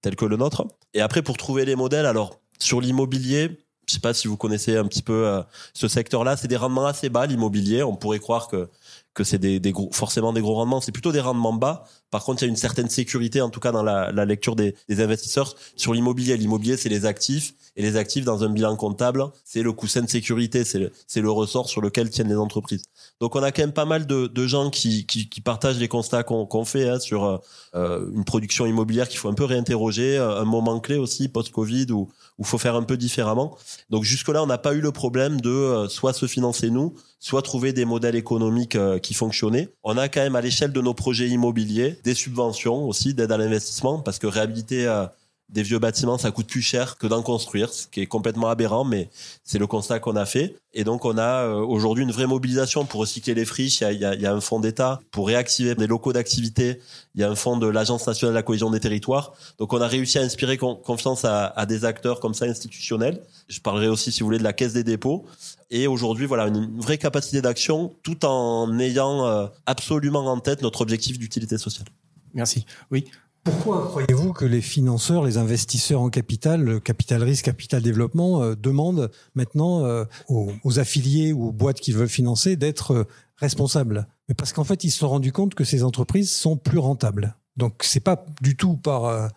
tel 0.00 0.16
que 0.16 0.24
le 0.24 0.36
nôtre. 0.36 0.66
Et 0.94 1.00
après 1.00 1.22
pour 1.22 1.36
trouver 1.36 1.64
les 1.64 1.76
modèles, 1.76 2.06
alors 2.06 2.40
sur 2.58 2.80
l'immobilier, 2.80 3.58
je 3.86 3.94
sais 3.94 4.00
pas 4.00 4.14
si 4.14 4.28
vous 4.28 4.36
connaissez 4.36 4.76
un 4.76 4.84
petit 4.84 5.02
peu 5.02 5.26
euh, 5.26 5.42
ce 5.72 5.88
secteur-là, 5.88 6.36
c'est 6.36 6.48
des 6.48 6.56
rendements 6.56 6.86
assez 6.86 7.08
bas 7.08 7.26
l'immobilier. 7.26 7.82
On 7.82 7.96
pourrait 7.96 8.18
croire 8.18 8.48
que 8.48 8.68
que 9.16 9.24
c'est 9.24 9.38
des, 9.38 9.58
des 9.58 9.72
gros, 9.72 9.88
forcément 9.92 10.32
des 10.32 10.42
gros 10.42 10.54
rendements. 10.54 10.80
C'est 10.80 10.92
plutôt 10.92 11.10
des 11.10 11.20
rendements 11.20 11.54
bas. 11.54 11.84
Par 12.10 12.22
contre, 12.22 12.42
il 12.42 12.46
y 12.46 12.48
a 12.48 12.50
une 12.50 12.56
certaine 12.56 12.90
sécurité, 12.90 13.40
en 13.40 13.48
tout 13.48 13.60
cas 13.60 13.72
dans 13.72 13.82
la, 13.82 14.12
la 14.12 14.24
lecture 14.26 14.54
des, 14.54 14.76
des, 14.88 15.00
investisseurs 15.00 15.56
sur 15.74 15.94
l'immobilier. 15.94 16.36
L'immobilier, 16.36 16.76
c'est 16.76 16.90
les 16.90 17.06
actifs, 17.06 17.54
et 17.76 17.82
les 17.82 17.96
actifs 17.96 18.24
dans 18.24 18.44
un 18.44 18.50
bilan 18.50 18.76
comptable, 18.76 19.24
c'est 19.44 19.62
le 19.62 19.72
coussin 19.72 20.02
de 20.02 20.08
sécurité, 20.08 20.64
c'est 20.64 20.78
le, 20.78 20.92
c'est 21.06 21.22
le 21.22 21.30
ressort 21.30 21.68
sur 21.68 21.80
lequel 21.80 22.10
tiennent 22.10 22.28
les 22.28 22.36
entreprises. 22.36 22.82
Donc, 23.20 23.34
on 23.36 23.42
a 23.42 23.52
quand 23.52 23.62
même 23.62 23.72
pas 23.72 23.86
mal 23.86 24.06
de, 24.06 24.26
de 24.26 24.46
gens 24.46 24.68
qui, 24.68 25.06
qui, 25.06 25.28
qui 25.30 25.40
partagent 25.40 25.78
les 25.78 25.88
constats 25.88 26.22
qu'on, 26.22 26.44
qu'on 26.44 26.66
fait 26.66 26.88
hein, 26.88 27.00
sur 27.00 27.40
euh, 27.74 28.10
une 28.14 28.24
production 28.24 28.66
immobilière 28.66 29.08
qu'il 29.08 29.18
faut 29.18 29.30
un 29.30 29.34
peu 29.34 29.44
réinterroger, 29.44 30.18
un 30.18 30.44
moment 30.44 30.78
clé 30.78 30.98
aussi 30.98 31.28
post-Covid 31.28 31.86
où 31.90 32.10
où 32.38 32.44
faut 32.44 32.58
faire 32.58 32.76
un 32.76 32.82
peu 32.82 32.96
différemment. 32.96 33.56
Donc 33.90 34.04
jusque-là, 34.04 34.42
on 34.42 34.46
n'a 34.46 34.58
pas 34.58 34.74
eu 34.74 34.80
le 34.80 34.92
problème 34.92 35.40
de 35.40 35.50
euh, 35.50 35.88
soit 35.88 36.12
se 36.12 36.26
financer 36.26 36.70
nous, 36.70 36.94
soit 37.18 37.42
trouver 37.42 37.72
des 37.72 37.84
modèles 37.84 38.16
économiques 38.16 38.76
euh, 38.76 38.98
qui. 39.14 39.68
On 39.82 39.98
a 39.98 40.08
quand 40.08 40.20
même 40.20 40.36
à 40.36 40.40
l'échelle 40.40 40.72
de 40.72 40.80
nos 40.80 40.94
projets 40.94 41.28
immobiliers 41.28 41.98
des 42.04 42.14
subventions 42.14 42.88
aussi 42.88 43.14
d'aide 43.14 43.32
à 43.32 43.36
l'investissement 43.36 43.98
parce 43.98 44.18
que 44.18 44.26
réhabiliter 44.26 44.86
euh, 44.86 45.06
des 45.48 45.62
vieux 45.62 45.78
bâtiments, 45.78 46.18
ça 46.18 46.32
coûte 46.32 46.48
plus 46.48 46.62
cher 46.62 46.98
que 46.98 47.06
d'en 47.06 47.22
construire, 47.22 47.72
ce 47.72 47.86
qui 47.86 48.00
est 48.00 48.06
complètement 48.06 48.48
aberrant, 48.48 48.84
mais 48.84 49.10
c'est 49.44 49.60
le 49.60 49.68
constat 49.68 50.00
qu'on 50.00 50.16
a 50.16 50.26
fait. 50.26 50.56
Et 50.74 50.82
donc, 50.82 51.04
on 51.04 51.16
a 51.18 51.44
euh, 51.44 51.54
aujourd'hui 51.54 52.02
une 52.02 52.10
vraie 52.10 52.26
mobilisation 52.26 52.84
pour 52.84 53.00
recycler 53.00 53.32
les 53.34 53.44
friches. 53.44 53.80
Il 53.80 53.98
y 54.00 54.04
a, 54.04 54.14
il 54.14 54.20
y 54.20 54.26
a, 54.26 54.34
un 54.34 54.40
fonds 54.40 54.58
d'État 54.58 54.98
pour 55.12 55.28
réactiver 55.28 55.76
des 55.76 55.86
locaux 55.86 56.12
d'activité. 56.12 56.80
Il 57.14 57.20
y 57.20 57.24
a 57.24 57.30
un 57.30 57.36
fonds 57.36 57.56
de 57.56 57.68
l'Agence 57.68 58.06
nationale 58.08 58.34
de 58.34 58.38
la 58.38 58.42
cohésion 58.42 58.70
des 58.70 58.80
territoires. 58.80 59.34
Donc, 59.58 59.72
on 59.72 59.80
a 59.80 59.86
réussi 59.86 60.18
à 60.18 60.22
inspirer 60.22 60.58
confiance 60.58 61.24
à, 61.24 61.46
à, 61.46 61.64
des 61.64 61.84
acteurs 61.84 62.18
comme 62.18 62.34
ça 62.34 62.46
institutionnels. 62.46 63.22
Je 63.48 63.60
parlerai 63.60 63.86
aussi, 63.86 64.10
si 64.10 64.20
vous 64.20 64.26
voulez, 64.26 64.38
de 64.38 64.44
la 64.44 64.52
Caisse 64.52 64.72
des 64.72 64.84
dépôts. 64.84 65.24
Et 65.70 65.86
aujourd'hui, 65.86 66.26
voilà, 66.26 66.46
une 66.46 66.80
vraie 66.80 66.98
capacité 66.98 67.42
d'action, 67.42 67.94
tout 68.02 68.24
en 68.24 68.78
ayant 68.78 69.26
euh, 69.26 69.46
absolument 69.66 70.26
en 70.26 70.38
tête 70.38 70.62
notre 70.62 70.80
objectif 70.80 71.18
d'utilité 71.18 71.58
sociale. 71.58 71.88
Merci. 72.34 72.66
Oui, 72.90 73.06
pourquoi 73.46 73.86
croyez-vous 73.86 74.32
que 74.32 74.44
les 74.44 74.60
financeurs, 74.60 75.24
les 75.24 75.38
investisseurs 75.38 76.00
en 76.00 76.10
capital, 76.10 76.80
capital 76.80 77.22
risque, 77.22 77.44
capital 77.44 77.80
développement, 77.80 78.42
euh, 78.42 78.56
demandent 78.56 79.08
maintenant 79.36 79.84
euh, 79.84 80.04
aux, 80.28 80.80
affiliés 80.80 81.32
ou 81.32 81.46
aux 81.46 81.52
boîtes 81.52 81.78
qu'ils 81.78 81.94
veulent 81.94 82.08
financer 82.08 82.56
d'être 82.56 82.90
euh, 82.92 83.04
responsables? 83.36 84.08
Mais 84.28 84.34
parce 84.34 84.52
qu'en 84.52 84.64
fait, 84.64 84.82
ils 84.82 84.90
se 84.90 84.98
sont 84.98 85.08
rendus 85.08 85.30
compte 85.30 85.54
que 85.54 85.62
ces 85.62 85.84
entreprises 85.84 86.32
sont 86.32 86.56
plus 86.56 86.78
rentables. 86.78 87.36
Donc, 87.56 87.82
c'est 87.82 88.00
pas 88.00 88.26
du 88.42 88.56
tout 88.56 88.76
par 88.76 89.30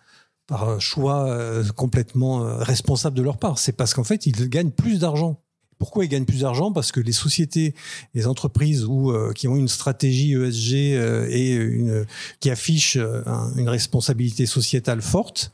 par 0.48 0.80
choix 0.80 1.62
complètement 1.76 2.40
responsable 2.58 3.16
de 3.16 3.22
leur 3.22 3.38
part. 3.38 3.60
C'est 3.60 3.70
parce 3.70 3.94
qu'en 3.94 4.02
fait, 4.02 4.26
ils 4.26 4.48
gagnent 4.48 4.72
plus 4.72 4.98
d'argent. 4.98 5.40
Pourquoi 5.80 6.04
ils 6.04 6.08
gagnent 6.08 6.26
plus 6.26 6.42
d'argent? 6.42 6.72
Parce 6.72 6.92
que 6.92 7.00
les 7.00 7.10
sociétés, 7.10 7.74
les 8.12 8.26
entreprises 8.26 8.86
euh, 8.86 9.32
qui 9.32 9.48
ont 9.48 9.56
une 9.56 9.66
stratégie 9.66 10.34
ESG 10.34 10.74
euh, 10.74 11.26
et 11.30 11.54
une 11.54 12.04
qui 12.38 12.50
affichent 12.50 12.98
euh, 12.98 13.22
une 13.56 13.68
responsabilité 13.68 14.44
sociétale 14.44 15.00
forte 15.00 15.52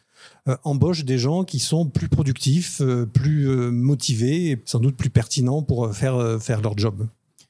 embauchent 0.63 1.05
des 1.05 1.19
gens 1.19 1.43
qui 1.43 1.59
sont 1.59 1.87
plus 1.87 2.09
productifs, 2.09 2.81
plus 3.13 3.49
motivés 3.73 4.51
et 4.51 4.63
sans 4.65 4.79
doute 4.79 4.97
plus 4.97 5.11
pertinents 5.11 5.61
pour 5.61 5.93
faire 5.93 6.41
faire 6.41 6.61
leur 6.61 6.79
job. 6.79 7.09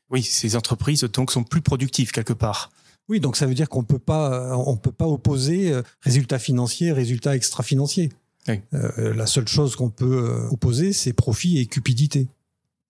Oui, 0.08 0.22
ces 0.22 0.56
entreprises 0.56 1.04
donc 1.04 1.30
sont 1.30 1.44
plus 1.44 1.60
productives 1.60 2.10
quelque 2.10 2.32
part. 2.32 2.70
Oui, 3.10 3.20
donc 3.20 3.36
ça 3.36 3.44
veut 3.44 3.52
dire 3.52 3.68
qu'on 3.68 3.84
peut 3.84 3.98
pas 3.98 4.56
on 4.56 4.78
peut 4.78 4.92
pas 4.92 5.06
opposer 5.06 5.78
résultats 6.00 6.38
financiers, 6.38 6.90
résultats 6.90 7.36
extra-financiers. 7.36 8.08
Oui. 8.48 8.60
la 8.72 9.26
seule 9.26 9.48
chose 9.48 9.76
qu'on 9.76 9.90
peut 9.90 10.48
opposer, 10.50 10.94
c'est 10.94 11.12
profit 11.12 11.58
et 11.58 11.66
cupidité. 11.66 12.28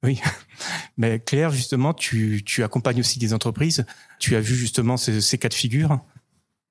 Oui, 0.07 0.21
mais 0.97 1.19
Claire, 1.19 1.51
justement, 1.51 1.93
tu, 1.93 2.43
tu, 2.47 2.63
accompagnes 2.63 3.01
aussi 3.01 3.19
des 3.19 3.35
entreprises. 3.35 3.85
Tu 4.21 4.37
as 4.37 4.41
vu 4.41 4.55
justement 4.55 4.97
ces, 4.97 5.39
cas 5.39 5.49
de 5.49 5.55
figure? 5.55 5.99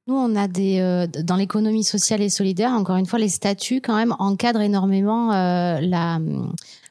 Nous, 0.08 0.15
on 0.15 0.36
a 0.36 0.48
des 0.48 0.80
euh, 0.80 1.06
dans 1.08 1.36
l'économie 1.36 1.84
sociale 1.84 2.22
et 2.22 2.30
solidaire. 2.30 2.72
Encore 2.72 2.96
une 2.96 3.06
fois, 3.06 3.20
les 3.20 3.30
statuts 3.30 3.82
quand 3.82 3.96
même 3.96 4.15
encadrent 4.20 4.62
énormément 4.62 5.34
euh, 5.34 5.80
la 5.82 6.20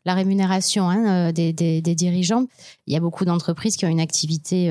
la 0.04 0.14
rémunération 0.14 0.88
hein, 0.88 1.28
euh, 1.28 1.32
des, 1.32 1.52
des, 1.52 1.80
des, 1.80 1.94
dirigeants. 1.94 2.46
Il 2.87 2.94
y 2.94 2.96
a 2.96 3.00
beaucoup 3.00 3.25
d'entreprises 3.25 3.76
qui 3.76 3.84
ont 3.87 3.88
une 3.88 4.00
activité 4.00 4.68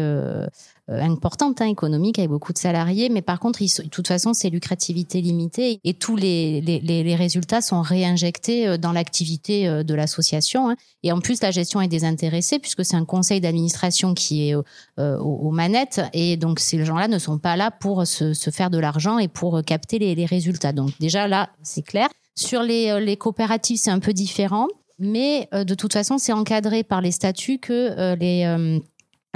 euh, 0.90 1.00
importante, 1.02 1.62
hein, 1.62 1.68
économique, 1.68 2.20
avec 2.20 2.30
beaucoup 2.30 2.52
de 2.52 2.58
salariés, 2.58 3.08
mais 3.08 3.22
par 3.22 3.40
contre, 3.40 3.62
de 3.62 3.88
toute 3.88 4.06
façon, 4.06 4.34
c'est 4.34 4.50
lucrativité 4.50 5.22
limitée 5.22 5.80
et 5.86 5.94
tous 5.94 6.18
les, 6.18 6.60
les, 6.60 6.82
les 6.82 7.16
résultats 7.16 7.62
sont 7.62 7.82
réinjectés 7.82 8.68
euh, 8.68 8.76
dans 8.76 8.92
l'activité 8.92 9.66
euh, 9.66 9.84
de 9.84 9.94
l'association. 9.94 10.70
Hein. 10.70 10.76
Et 11.02 11.14
en 11.14 11.22
plus, 11.22 11.42
la 11.42 11.52
gestion 11.52 11.80
est 11.80 11.88
désintéressée 11.88 12.60
puisque 12.60 12.84
c'est 12.84 12.98
un 12.98 13.06
conseil 13.06 13.40
d'administration 13.40 14.14
qui 14.14 14.50
est 14.50 14.56
aux, 14.98 15.52
manettes 15.52 16.02
et 16.12 16.36
donc 16.36 16.60
ces 16.60 16.84
gens-là 16.84 17.08
ne 17.08 17.18
sont 17.18 17.38
pas 17.38 17.56
là 17.56 17.72
pour 17.72 18.06
se, 18.06 18.34
se 18.34 18.50
faire 18.50 18.70
de 18.70 18.78
l'argent 18.78 19.20
et 19.20 19.30
pour 19.30 19.64
capter 19.64 20.00
les, 20.00 20.16
les 20.16 20.26
résultats. 20.26 20.74
Donc 20.74 20.92
déjà 21.00 21.30
là, 21.30 21.50
c'est 21.62 21.82
clair. 21.82 22.10
Sur 22.36 22.62
les, 22.62 23.00
les 23.00 23.16
coopératives, 23.16 23.78
c'est 23.78 23.92
un 23.92 24.00
peu 24.00 24.12
différent 24.12 24.68
mais 25.04 25.48
de 25.52 25.76
toute 25.76 25.94
façon, 25.94 26.18
c'est 26.18 26.34
encadré 26.34 26.84
par 26.84 27.02
les 27.02 27.12
statuts 27.12 27.60
que 27.60 28.16
les 28.16 28.80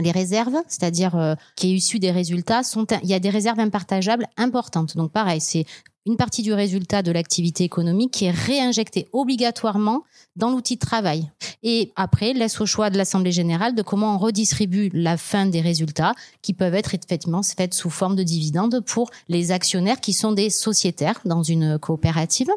les 0.02 0.12
réserves, 0.12 0.56
c'est-à-dire 0.68 1.16
euh, 1.16 1.36
qui 1.56 1.72
est 1.72 1.76
issu 1.76 2.00
des 2.00 2.12
résultats, 2.12 2.64
sont 2.64 2.86
il 3.04 3.10
y 3.10 3.14
a 3.14 3.20
des 3.20 3.30
réserves 3.30 3.60
impartageables 3.60 4.28
importantes. 4.38 4.96
Donc 4.96 5.12
pareil, 5.12 5.42
c'est 5.42 5.66
une 6.06 6.18
partie 6.18 6.42
du 6.42 6.54
résultat 6.54 7.02
de 7.02 7.12
l'activité 7.12 7.64
économique 7.64 8.12
qui 8.12 8.26
est 8.26 8.32
réinjectée 8.32 9.08
obligatoirement 9.12 10.04
dans 10.38 10.52
l'outil 10.52 10.76
de 10.76 10.80
travail. 10.80 11.30
Et 11.64 11.92
après, 11.98 12.32
laisse 12.34 12.62
au 12.62 12.66
choix 12.66 12.90
de 12.90 12.98
l'Assemblée 12.98 13.34
générale 13.34 13.76
de 13.76 13.82
comment 13.82 14.16
on 14.16 14.18
redistribue 14.18 14.90
la 14.94 15.18
fin 15.18 15.48
des 15.48 15.60
résultats 15.60 16.14
qui 16.42 16.54
peuvent 16.54 16.76
être 16.76 16.94
effectivement 16.94 17.42
faites 17.44 17.74
sous 17.74 17.90
forme 17.90 18.16
de 18.16 18.24
dividendes 18.24 18.80
pour 18.86 19.10
les 19.28 19.52
actionnaires 19.52 20.00
qui 20.00 20.14
sont 20.14 20.32
des 20.32 20.50
sociétaires 20.50 21.20
dans 21.26 21.44
une 21.44 21.78
coopérative. 21.78 22.50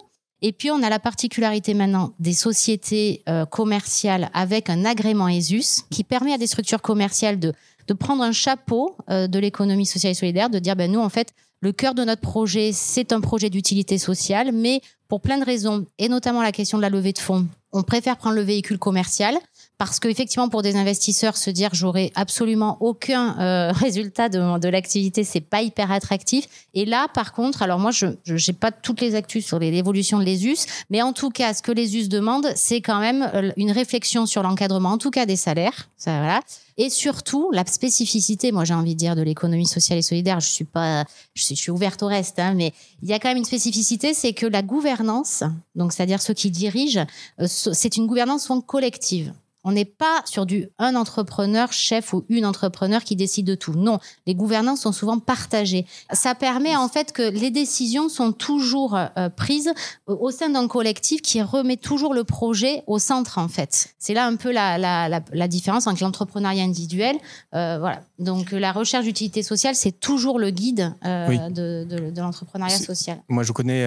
Et 0.43 0.53
puis, 0.53 0.71
on 0.71 0.83
a 0.83 0.89
la 0.89 0.99
particularité 0.99 1.75
maintenant 1.75 2.13
des 2.19 2.33
sociétés 2.33 3.23
euh, 3.29 3.45
commerciales 3.45 4.31
avec 4.33 4.71
un 4.71 4.85
agrément 4.85 5.29
ESUS 5.29 5.85
qui 5.91 6.03
permet 6.05 6.33
à 6.33 6.39
des 6.39 6.47
structures 6.47 6.81
commerciales 6.81 7.39
de, 7.39 7.53
de 7.89 7.95
prendre 7.95 8.23
un 8.23 8.33
chapeau 8.33 8.97
euh, 9.11 9.27
de 9.27 9.39
l'économie 9.39 9.87
sociale 9.87 10.13
et 10.13 10.15
solidaire, 10.15 10.49
de 10.49 10.59
dire, 10.59 10.77
ben, 10.77 10.91
nous, 10.91 11.01
en 11.01 11.09
fait, 11.11 11.35
le 11.61 11.73
cœur 11.73 11.95
de 11.95 12.05
notre 12.05 12.23
projet, 12.23 12.71
c'est 12.73 13.13
un 13.13 13.21
projet 13.21 13.51
d'utilité 13.51 13.99
sociale, 13.99 14.51
mais 14.53 14.81
pour 15.09 15.21
plein 15.21 15.37
de 15.39 15.45
raisons, 15.45 15.85
et 15.99 16.09
notamment 16.09 16.41
la 16.41 16.53
question 16.53 16.79
de 16.79 16.83
la 16.83 16.89
levée 16.89 17.13
de 17.13 17.19
fonds, 17.19 17.47
on 17.73 17.83
préfère 17.83 18.17
prendre 18.17 18.37
le 18.37 18.43
véhicule 18.43 18.79
commercial 18.79 19.37
parce 19.81 19.99
qu'effectivement 19.99 20.51
pour 20.51 20.61
des 20.61 20.77
investisseurs 20.77 21.39
se 21.39 21.49
dire 21.49 21.71
j'aurai 21.73 22.13
absolument 22.15 22.77
aucun 22.81 23.41
euh, 23.41 23.73
résultat 23.75 24.29
de, 24.29 24.59
de 24.59 24.69
l'activité 24.69 25.25
c'est 25.25 25.41
pas 25.41 25.63
hyper 25.63 25.91
attractif. 25.91 26.47
Et 26.75 26.85
là 26.85 27.07
par 27.15 27.33
contre 27.33 27.63
alors 27.63 27.79
moi 27.79 27.91
je 27.91 28.07
n'ai 28.07 28.53
pas 28.53 28.73
toutes 28.73 29.01
les 29.01 29.15
actus 29.15 29.47
sur 29.47 29.59
l'évolution 29.59 30.19
de 30.19 30.25
l'ESUS 30.25 30.67
mais 30.91 31.01
en 31.01 31.15
tout 31.15 31.31
cas 31.31 31.55
ce 31.55 31.63
que 31.63 31.73
l'ESUS 31.73 32.11
demande 32.11 32.49
c'est 32.57 32.83
quand 32.83 33.01
même 33.01 33.31
euh, 33.33 33.53
une 33.57 33.71
réflexion 33.71 34.27
sur 34.27 34.43
l'encadrement 34.43 34.91
en 34.91 34.99
tout 34.99 35.11
cas 35.11 35.25
des 35.25 35.37
salaires. 35.37 35.89
Ça 35.97 36.19
voilà. 36.19 36.41
Et 36.77 36.91
surtout 36.91 37.51
la 37.51 37.65
spécificité 37.65 38.53
moi 38.53 38.67
j'ai 38.67 38.75
envie 38.75 38.93
de 38.93 38.99
dire 38.99 39.17
de 39.17 39.23
l'économie 39.23 39.67
sociale 39.67 39.99
et 39.99 40.03
solidaire. 40.03 40.41
Je 40.41 40.51
suis 40.51 40.67
pas 40.67 41.07
je 41.33 41.43
suis, 41.43 41.71
ouverte 41.71 42.03
au 42.03 42.07
reste 42.07 42.39
hein, 42.39 42.53
mais 42.55 42.75
il 43.03 43.09
y 43.09 43.15
a 43.15 43.19
quand 43.19 43.29
même 43.29 43.39
une 43.39 43.47
spécificité 43.47 44.13
c'est 44.13 44.35
que 44.35 44.45
la 44.45 44.61
gouvernance 44.61 45.43
donc 45.75 45.95
c'est-à-dire 45.95 46.21
ceux 46.21 46.35
qui 46.35 46.51
dirigent 46.51 47.07
euh, 47.41 47.47
c'est 47.49 47.97
une 47.97 48.07
gouvernance 48.07 48.47
collective 48.67 49.33
on 49.65 49.73
n'est 49.73 49.85
pas 49.85 50.23
sur 50.25 50.47
du 50.47 50.69
un 50.79 50.95
entrepreneur 50.95 51.73
chef 51.73 52.13
ou 52.13 52.25
une 52.29 52.47
entrepreneur 52.47 53.05
qui 53.05 53.17
décide 53.17 53.47
de 53.47 53.55
tout. 53.55 53.75
Non, 53.75 53.99
les 54.27 54.35
gouvernances 54.35 54.81
sont 54.81 54.93
souvent 54.93 55.19
partagées. 55.19 55.87
Ça 56.13 56.35
permet 56.35 56.77
en 56.77 56.89
fait 56.89 57.13
que 57.13 57.23
les 57.23 57.51
décisions 57.51 58.09
sont 58.09 58.33
toujours 58.33 58.97
euh, 58.97 59.29
prises 59.29 59.73
au 60.07 60.31
sein 60.31 60.49
d'un 60.49 60.67
collectif 60.67 61.21
qui 61.21 61.43
remet 61.43 61.77
toujours 61.77 62.15
le 62.15 62.25
projet 62.25 62.83
au 62.87 62.99
centre 62.99 63.39
en 63.39 63.49
fait. 63.49 63.95
C'est 63.99 64.15
là 64.15 64.27
un 64.27 64.37
peu 64.37 64.51
la, 64.51 64.79
la, 64.79 65.09
la, 65.09 65.49
différence 65.49 65.87
entre 65.87 66.03
l'entrepreneuriat 66.03 66.65
individuel. 66.65 67.17
Euh, 67.55 67.79
voilà. 67.79 68.01
Donc 68.19 68.53
la 68.53 68.73
recherche 68.73 69.05
d'utilité 69.05 69.43
sociale, 69.43 69.75
c'est 69.75 69.93
toujours 69.93 70.39
le 70.39 70.51
guide 70.51 70.95
euh, 71.05 71.49
de, 71.51 71.85
de, 71.85 72.11
de 72.11 72.21
l'entrepreneuriat 72.21 72.79
social. 72.79 73.21
Moi, 73.29 73.43
je 73.43 73.53
connais 73.53 73.85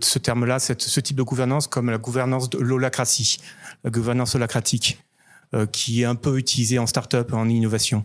ce 0.00 0.18
terme-là, 0.18 0.58
ce 0.58 1.00
type 1.00 1.16
de 1.16 1.22
gouvernance 1.22 1.66
comme 1.66 1.90
la 1.90 1.98
gouvernance 1.98 2.48
de 2.48 2.58
l'holacratie, 2.58 3.38
la 3.84 3.90
gouvernance 3.90 4.34
holacratique. 4.34 4.98
Euh, 5.52 5.66
qui 5.66 6.02
est 6.02 6.04
un 6.04 6.14
peu 6.14 6.38
utilisé 6.38 6.78
en 6.78 6.86
start-up, 6.86 7.32
en 7.32 7.48
innovation. 7.48 8.04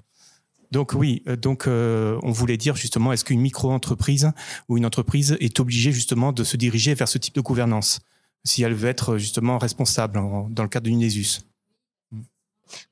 Donc 0.72 0.94
oui, 0.94 1.22
euh, 1.28 1.36
donc 1.36 1.68
euh, 1.68 2.20
on 2.24 2.32
voulait 2.32 2.58
dire 2.58 2.76
justement, 2.76 3.14
est-ce 3.14 3.24
qu'une 3.24 3.40
micro-entreprise 3.40 4.32
ou 4.68 4.78
une 4.78 4.86
entreprise 4.86 5.38
est 5.40 5.60
obligée 5.60 5.92
justement 5.92 6.32
de 6.32 6.44
se 6.44 6.58
diriger 6.58 6.96
vers 6.96 7.08
ce 7.08 7.20
type 7.20 7.36
de 7.36 7.42
gouvernance, 7.42 8.00
si 8.46 8.64
elle 8.64 8.74
veut 8.74 8.90
être 8.90 9.20
justement 9.20 9.60
responsable 9.60 10.20
dans 10.50 10.64
le 10.64 10.70
cadre 10.70 10.86
d'une 10.86 11.04
ESUS 11.04 11.42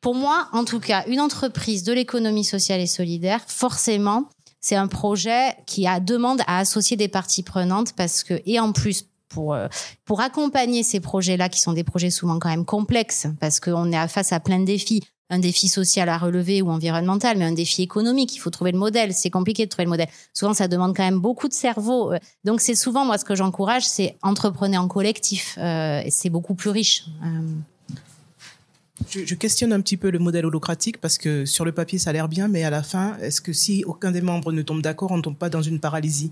Pour 0.01 0.13
moi, 0.13 0.49
en 0.51 0.65
tout 0.65 0.80
cas, 0.80 1.04
une 1.08 1.19
entreprise 1.19 1.82
de 1.82 1.93
l'économie 1.93 2.45
sociale 2.45 2.80
et 2.80 2.86
solidaire, 2.86 3.43
forcément, 3.47 4.30
c'est 4.62 4.75
un 4.75 4.88
projet 4.88 5.56
qui 5.65 5.88
a 5.88 5.99
demande 5.99 6.41
à 6.45 6.60
associer 6.60 6.95
des 6.95 7.08
parties 7.08 7.41
prenantes 7.41 7.93
parce 7.93 8.23
que, 8.23 8.39
et 8.45 8.60
en 8.60 8.71
plus, 8.71 9.08
pour, 9.34 9.54
euh, 9.54 9.67
pour 10.06 10.22
accompagner 10.22 10.84
ces 10.84 11.00
projets-là, 11.00 11.50
qui 11.50 11.60
sont 11.60 11.74
des 11.74 11.84
projets 11.84 12.10
souvent 12.10 12.39
quand 12.39 12.50
même 12.50 12.65
complexes, 12.65 13.28
parce 13.39 13.60
qu'on 13.60 13.91
est 13.91 14.08
face 14.08 14.32
à 14.32 14.39
plein 14.39 14.60
de 14.60 14.65
défis. 14.65 15.02
Un 15.30 15.39
défi 15.39 15.67
social 15.67 16.10
à 16.10 16.17
relever 16.17 16.62
ou 16.62 16.69
environnemental, 16.69 17.38
mais 17.38 17.46
un 17.46 17.54
défi 17.54 17.82
économique. 17.82 18.36
Il 18.36 18.39
faut 18.39 18.52
trouver 18.52 18.72
le 18.72 18.78
modèle. 18.78 19.13
C'est 19.13 19.32
compliqué 19.32 19.65
de 19.65 19.69
trouver 19.69 19.86
le 19.86 19.89
modèle. 19.89 20.10
Souvent, 20.34 20.54
ça 20.54 20.67
demande 20.67 20.96
quand 20.96 21.04
même 21.04 21.19
beaucoup 21.19 21.48
de 21.48 21.54
cerveau. 21.54 22.13
Euh, 22.13 22.19
donc, 22.43 22.62
c'est 22.62 22.76
souvent, 22.76 23.04
moi, 23.04 23.17
ce 23.17 23.26
que 23.26 23.34
j'encourage, 23.34 23.88
c'est 23.88 24.15
entreprenez 24.22 24.78
en 24.78 24.88
collectif. 24.88 25.58
Euh, 25.58 26.04
c'est 26.10 26.30
beaucoup 26.30 26.54
plus 26.54 26.69
riche. 26.69 27.06
Je, 29.10 29.26
je, 29.26 29.36
questionne 29.36 29.74
un 29.74 29.82
petit 29.82 29.98
peu 29.98 30.12
le 30.12 30.19
modèle 30.19 30.46
holocratique 30.46 31.00
parce 31.02 31.17
que 31.17 31.46
sur 31.46 31.65
le 31.65 31.72
papier, 31.72 31.98
ça 31.98 32.12
a 32.12 32.13
l'air 32.13 32.28
bien, 32.28 32.48
mais 32.48 32.63
à 32.63 32.69
la 32.69 32.84
fin, 32.84 33.17
est-ce 33.17 33.41
que 33.41 33.54
si 33.54 33.84
aucun 33.86 34.12
des 34.12 34.22
membres 34.22 34.52
ne 34.52 34.62
tombe 34.62 34.82
d'accord, 34.82 35.12
on 35.12 35.17
ne 35.17 35.22
tombe 35.22 35.38
pas 35.38 35.50
dans 35.50 35.63
une 35.63 35.80
paralysie? 35.80 36.32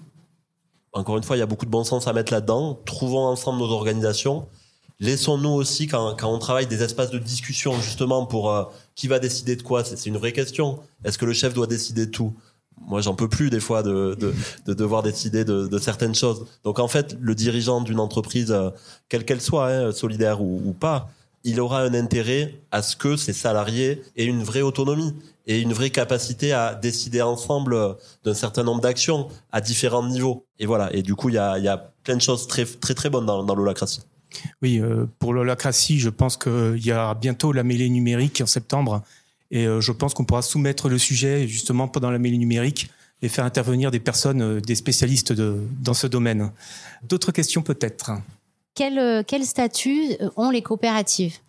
Encore 0.93 1.17
une 1.17 1.23
fois, 1.23 1.37
il 1.37 1.39
y 1.39 1.43
a 1.43 1.45
beaucoup 1.45 1.65
de 1.65 1.71
bon 1.71 1.83
sens 1.83 2.07
à 2.07 2.13
mettre 2.13 2.33
là-dedans. 2.33 2.79
Trouvons 2.85 3.25
ensemble 3.25 3.59
nos 3.59 3.69
organisations. 3.69 4.47
Laissons-nous 4.99 5.49
aussi, 5.49 5.87
quand, 5.87 6.15
quand, 6.19 6.31
on 6.31 6.37
travaille, 6.37 6.67
des 6.67 6.83
espaces 6.83 7.09
de 7.09 7.17
discussion 7.17 7.73
justement 7.81 8.25
pour 8.25 8.51
euh, 8.51 8.65
qui 8.95 9.07
va 9.07 9.19
décider 9.19 9.55
de 9.55 9.63
quoi. 9.63 9.83
C'est 9.83 10.05
une 10.05 10.17
vraie 10.17 10.33
question. 10.33 10.79
Est-ce 11.03 11.17
que 11.17 11.25
le 11.25 11.33
chef 11.33 11.53
doit 11.53 11.67
décider 11.67 12.05
de 12.05 12.11
tout? 12.11 12.35
Moi, 12.87 13.01
j'en 13.01 13.15
peux 13.15 13.29
plus 13.29 13.49
des 13.49 13.59
fois 13.59 13.83
de, 13.83 14.15
de, 14.19 14.33
de 14.65 14.73
devoir 14.73 15.01
décider 15.01 15.45
de, 15.45 15.67
de, 15.67 15.79
certaines 15.79 16.15
choses. 16.15 16.45
Donc 16.63 16.79
en 16.79 16.87
fait, 16.87 17.15
le 17.19 17.35
dirigeant 17.35 17.81
d'une 17.81 17.99
entreprise, 17.99 18.51
euh, 18.51 18.69
quelle 19.07 19.23
qu'elle 19.25 19.41
soit, 19.41 19.67
hein, 19.67 19.91
solidaire 19.91 20.41
ou, 20.41 20.61
ou 20.65 20.73
pas, 20.73 21.09
il 21.43 21.59
aura 21.59 21.81
un 21.81 21.93
intérêt 21.93 22.61
à 22.71 22.81
ce 22.81 22.95
que 22.95 23.15
ses 23.15 23.33
salariés 23.33 24.03
aient 24.17 24.25
une 24.25 24.43
vraie 24.43 24.61
autonomie 24.61 25.13
et 25.47 25.59
une 25.59 25.73
vraie 25.73 25.89
capacité 25.89 26.53
à 26.53 26.75
décider 26.75 27.21
ensemble 27.21 27.97
d'un 28.23 28.33
certain 28.33 28.63
nombre 28.63 28.81
d'actions 28.81 29.27
à 29.51 29.61
différents 29.61 30.07
niveaux. 30.07 30.45
Et 30.59 30.65
voilà. 30.65 30.93
Et 30.93 31.01
du 31.01 31.15
coup, 31.15 31.29
il 31.29 31.35
y 31.35 31.39
a, 31.39 31.57
y 31.57 31.67
a 31.67 31.77
plein 32.03 32.15
de 32.15 32.21
choses 32.21 32.47
très 32.47 32.65
très 32.65 32.93
très 32.93 33.09
bonnes 33.09 33.25
dans, 33.25 33.43
dans 33.43 33.55
l'holacratie. 33.55 34.01
Oui, 34.61 34.79
euh, 34.79 35.05
pour 35.19 35.33
l'holacratie, 35.33 35.99
je 35.99 36.09
pense 36.09 36.37
qu'il 36.37 36.85
y 36.85 36.91
a 36.91 37.13
bientôt 37.15 37.51
la 37.51 37.63
mêlée 37.63 37.89
numérique 37.89 38.41
en 38.41 38.45
septembre. 38.45 39.01
Et 39.49 39.65
euh, 39.65 39.81
je 39.81 39.91
pense 39.91 40.13
qu'on 40.13 40.23
pourra 40.23 40.41
soumettre 40.41 40.87
le 40.87 40.97
sujet 40.97 41.47
justement 41.47 41.87
pendant 41.87 42.11
la 42.11 42.19
mêlée 42.19 42.37
numérique 42.37 42.89
et 43.21 43.27
faire 43.27 43.43
intervenir 43.43 43.91
des 43.91 43.99
personnes, 43.99 44.41
euh, 44.41 44.61
des 44.61 44.75
spécialistes 44.75 45.33
de, 45.33 45.57
dans 45.81 45.93
ce 45.93 46.07
domaine. 46.07 46.51
D'autres 47.03 47.31
questions 47.31 47.61
peut-être? 47.61 48.11
Quel, 48.73 49.25
quel 49.25 49.43
statut 49.43 50.15
ont 50.37 50.49
les 50.49 50.61
coopératives? 50.61 51.39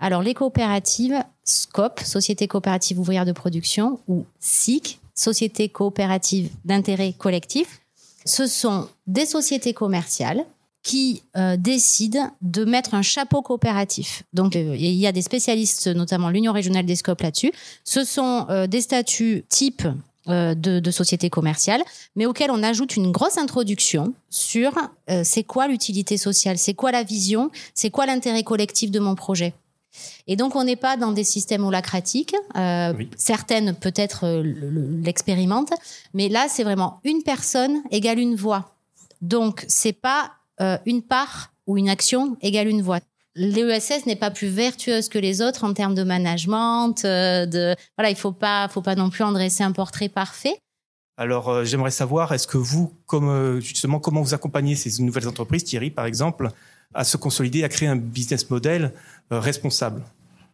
Alors, 0.00 0.22
les 0.22 0.34
coopératives, 0.34 1.22
SCOP, 1.44 2.00
Société 2.00 2.48
coopérative 2.48 2.98
ouvrière 2.98 3.24
de 3.24 3.32
production, 3.32 4.00
ou 4.08 4.24
SIC, 4.40 5.00
Société 5.14 5.68
coopérative 5.68 6.50
d'intérêt 6.64 7.12
collectif, 7.12 7.80
ce 8.24 8.46
sont 8.46 8.88
des 9.06 9.26
sociétés 9.26 9.74
commerciales 9.74 10.44
qui 10.82 11.22
euh, 11.36 11.56
décident 11.56 12.30
de 12.42 12.64
mettre 12.64 12.94
un 12.94 13.02
chapeau 13.02 13.40
coopératif. 13.42 14.22
Donc, 14.34 14.54
euh, 14.54 14.76
il 14.76 14.94
y 14.94 15.06
a 15.06 15.12
des 15.12 15.22
spécialistes, 15.22 15.86
notamment 15.88 16.28
l'Union 16.28 16.52
régionale 16.52 16.84
des 16.84 16.94
SCOP 16.96 17.22
là-dessus. 17.22 17.52
Ce 17.84 18.04
sont 18.04 18.46
euh, 18.50 18.66
des 18.66 18.82
statuts 18.82 19.44
type 19.48 19.82
de, 20.26 20.80
de 20.80 20.90
société 20.90 21.28
commerciale, 21.28 21.82
mais 22.16 22.24
auxquels 22.24 22.50
on 22.50 22.62
ajoute 22.62 22.96
une 22.96 23.12
grosse 23.12 23.36
introduction 23.36 24.14
sur 24.30 24.72
c'est 25.22 25.44
quoi 25.44 25.68
l'utilité 25.68 26.16
sociale, 26.16 26.56
c'est 26.56 26.72
quoi 26.72 26.92
la 26.92 27.02
vision, 27.02 27.50
c'est 27.74 27.90
quoi 27.90 28.06
l'intérêt 28.06 28.42
collectif 28.42 28.90
de 28.90 29.00
mon 29.00 29.16
projet. 29.16 29.52
Et 30.26 30.36
donc, 30.36 30.56
on 30.56 30.64
n'est 30.64 30.76
pas 30.76 30.96
dans 30.96 31.12
des 31.12 31.24
systèmes 31.24 31.64
holacratiques. 31.64 32.34
Euh, 32.56 32.92
certaines, 33.16 33.74
peut-être, 33.74 34.24
euh, 34.24 34.42
l'expérimentent. 35.02 35.74
Mais 36.14 36.28
là, 36.28 36.46
c'est 36.48 36.64
vraiment 36.64 37.00
une 37.04 37.22
personne 37.22 37.82
égale 37.90 38.18
une 38.18 38.36
voix. 38.36 38.74
Donc, 39.20 39.64
c'est 39.68 39.92
pas 39.92 40.32
euh, 40.60 40.78
une 40.86 41.02
part 41.02 41.52
ou 41.66 41.78
une 41.78 41.88
action 41.88 42.36
égale 42.40 42.68
une 42.68 42.82
voix. 42.82 43.00
L'ESS 43.36 44.06
n'est 44.06 44.16
pas 44.16 44.30
plus 44.30 44.46
vertueuse 44.46 45.08
que 45.08 45.18
les 45.18 45.42
autres 45.42 45.64
en 45.64 45.74
termes 45.74 45.94
de 45.94 46.04
management. 46.04 47.02
de 47.02 47.74
voilà, 47.98 48.10
il 48.10 48.16
faut 48.16 48.32
pas, 48.32 48.68
faut 48.68 48.82
pas 48.82 48.94
non 48.94 49.10
plus 49.10 49.24
en 49.24 49.32
dresser 49.32 49.64
un 49.64 49.72
portrait 49.72 50.08
parfait. 50.08 50.56
Alors, 51.16 51.64
j'aimerais 51.64 51.90
savoir, 51.90 52.32
est-ce 52.32 52.46
que 52.46 52.58
vous, 52.58 52.92
comme 53.06 53.60
justement, 53.60 53.98
comment 53.98 54.22
vous 54.22 54.34
accompagnez 54.34 54.76
ces 54.76 55.02
nouvelles 55.02 55.26
entreprises, 55.26 55.64
Thierry, 55.64 55.90
par 55.90 56.06
exemple, 56.06 56.50
à 56.94 57.04
se 57.04 57.16
consolider, 57.16 57.64
à 57.64 57.68
créer 57.68 57.88
un 57.88 57.96
business 57.96 58.48
model 58.50 58.92
responsable 59.30 60.04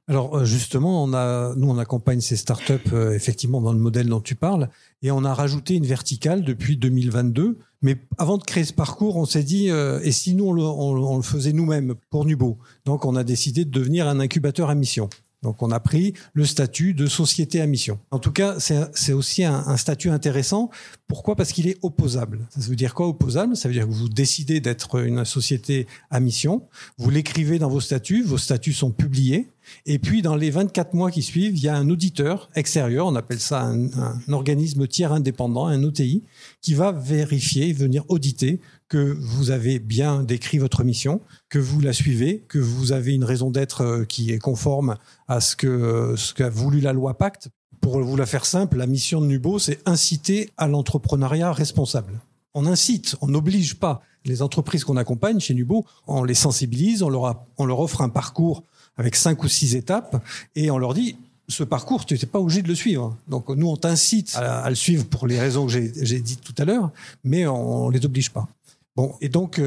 Alors 0.09 0.39
euh, 0.39 0.45
justement, 0.45 1.05
on 1.05 1.13
a, 1.13 1.55
nous 1.55 1.69
on 1.71 1.79
accompagne 1.79 2.21
ces 2.21 2.37
startups 2.37 2.93
euh, 2.93 3.13
effectivement 3.13 3.61
dans 3.61 3.73
le 3.73 3.79
modèle 3.79 4.09
dont 4.09 4.21
tu 4.21 4.35
parles, 4.35 4.69
et 5.03 5.11
on 5.11 5.25
a 5.25 5.35
rajouté 5.35 5.75
une 5.75 5.87
verticale 5.87 6.43
depuis 6.45 6.77
2022. 6.77 7.59
Mais 7.83 7.97
avant 8.19 8.37
de 8.37 8.43
créer 8.43 8.65
ce 8.65 8.73
parcours, 8.73 9.17
on 9.17 9.25
s'est 9.25 9.43
dit 9.43 9.71
euh, 9.71 10.01
et 10.03 10.13
si 10.13 10.35
nous 10.35 10.47
on 10.47 10.53
le, 10.53 10.63
on 10.63 11.17
le 11.17 11.23
faisait 11.23 11.53
nous-mêmes 11.53 11.95
pour 12.11 12.25
Nubo? 12.25 12.59
Donc 12.85 13.05
on 13.05 13.17
a 13.17 13.25
décidé 13.25 13.65
de 13.65 13.71
devenir 13.71 14.09
un 14.09 14.21
incubateur 14.21 14.69
à 14.69 14.75
mission. 14.75 15.09
Donc 15.43 15.63
on 15.63 15.71
a 15.71 15.81
pris 15.81 16.13
le 16.35 16.45
statut 16.45 16.93
de 16.93 17.07
société 17.07 17.61
à 17.61 17.67
mission. 17.67 17.99
En 18.11 18.19
tout 18.19 18.33
cas, 18.33 18.57
c'est 18.59 19.13
aussi 19.13 19.45
un, 19.45 19.55
un 19.55 19.77
statut 19.77 20.11
intéressant. 20.11 20.71
Pourquoi? 21.07 21.35
Parce 21.35 21.53
qu'il 21.53 21.67
est 21.67 21.79
opposable. 21.83 22.47
Ça 22.51 22.61
veut 22.69 22.77
dire 22.77 22.95
quoi 22.95 23.09
opposable? 23.09 23.57
Ça 23.57 23.69
veut 23.69 23.75
dire 23.75 23.87
que 23.87 23.93
vous 23.93 24.09
décidez 24.09 24.61
d'être 24.61 25.01
une 25.01 25.25
société 25.25 25.87
à 26.11 26.21
mission, 26.21 26.63
vous 26.99 27.11
l'écrivez 27.11 27.59
dans 27.59 27.69
vos 27.69 27.81
statuts, 27.81 28.23
vos 28.23 28.39
statuts 28.39 28.73
sont 28.73 28.91
publiés, 28.91 29.49
et 29.87 29.99
puis 29.99 30.23
dans 30.23 30.37
les 30.37 30.51
24 30.51 30.95
mois 30.95 31.11
qui 31.11 31.23
suivent, 31.23 31.57
il 31.57 31.63
y 31.63 31.69
a 31.69 31.77
un 31.77 31.89
auditeur 31.89 32.51
extérieur, 32.55 33.07
on 33.07 33.17
appelle 33.17 33.41
ça 33.41 33.63
un, 33.63 33.87
un 33.99 34.33
organisme 34.33 34.87
tiers 34.87 35.13
indépendant, 35.13 35.67
un 35.67 35.83
OTI, 35.83 36.23
qui 36.61 36.75
va 36.75 36.93
vérifier, 36.93 37.73
venir 37.73 38.05
auditer 38.09 38.61
que 38.91 39.17
vous 39.19 39.53
avez 39.53 39.79
bien 39.79 40.25
décrit 40.25 40.59
votre 40.59 40.83
mission, 40.85 41.23
que 41.49 41.61
vous 41.61 41.81
la 41.81 41.93
suivez, 41.93 42.45
que 42.49 42.59
vous 42.59 42.93
avez 42.93 43.15
une 43.15 43.25
raison 43.25 43.51
d'être 43.51 43.83
euh, 43.83 44.05
qui 44.05 44.33
est 44.33 44.39
conforme 44.39 44.97
à 45.29 45.41
ce 45.41 45.57
que 45.57 46.15
ce 46.17 46.35
qu'a 46.35 46.51
voulu 46.51 46.81
la 46.81 46.93
loi 46.93 47.17
Pacte. 47.17 47.49
Pour 47.81 48.01
vous 48.01 48.17
la 48.17 48.27
faire 48.27 48.45
simple, 48.45 48.77
la 48.77 48.87
mission 48.87 49.23
de 49.23 49.27
Nubo, 49.27 49.59
c'est 49.59 49.79
inciter 49.89 50.51
à 50.59 50.69
l'entrepreneuriat 50.69 51.53
responsable. 51.53 52.21
On 52.53 52.67
incite, 52.67 53.17
on 53.23 53.29
n'oblige 53.29 53.77
pas 53.77 54.03
les 54.25 54.43
entreprises 54.43 54.85
qu'on 54.85 54.97
accompagne 54.97 55.39
chez 55.39 55.55
Nubo, 55.55 55.87
on 56.09 56.25
les 56.25 56.35
sensibilise, 56.35 57.03
on 57.03 57.09
leur, 57.09 57.47
offre 57.59 58.03
un 58.03 58.09
parcours 58.09 58.65
avec 58.97 59.15
cinq 59.15 59.45
ou 59.45 59.49
six 59.49 59.77
étapes 59.77 60.23
et 60.57 60.71
on 60.71 60.79
leur 60.79 60.95
dit 60.95 61.17
ce 61.49 61.65
parcours, 61.65 62.07
tu 62.07 62.15
n'es 62.15 62.21
pas 62.27 62.39
obligé 62.39 62.63
de 62.63 62.69
le 62.69 62.75
suivre. 62.75 63.17
Donc 63.29 63.49
nous, 63.49 63.69
on 63.69 63.77
t'incite 63.77 64.35
à, 64.37 64.63
à 64.63 64.69
le 64.69 64.77
suivre 64.77 65.05
pour 65.07 65.27
les 65.27 65.41
raisons 65.41 65.67
que 65.67 65.73
j'ai 65.73 66.21
dites 66.21 66.43
tout 66.43 66.55
à 66.59 66.65
l'heure, 66.65 66.91
mais 67.25 67.47
on 67.47 67.89
ne 67.89 67.93
les 67.97 68.05
oblige 68.05 68.31
pas. 68.31 68.49
Bon, 68.97 69.15
et 69.21 69.29
donc 69.29 69.59
euh, 69.59 69.63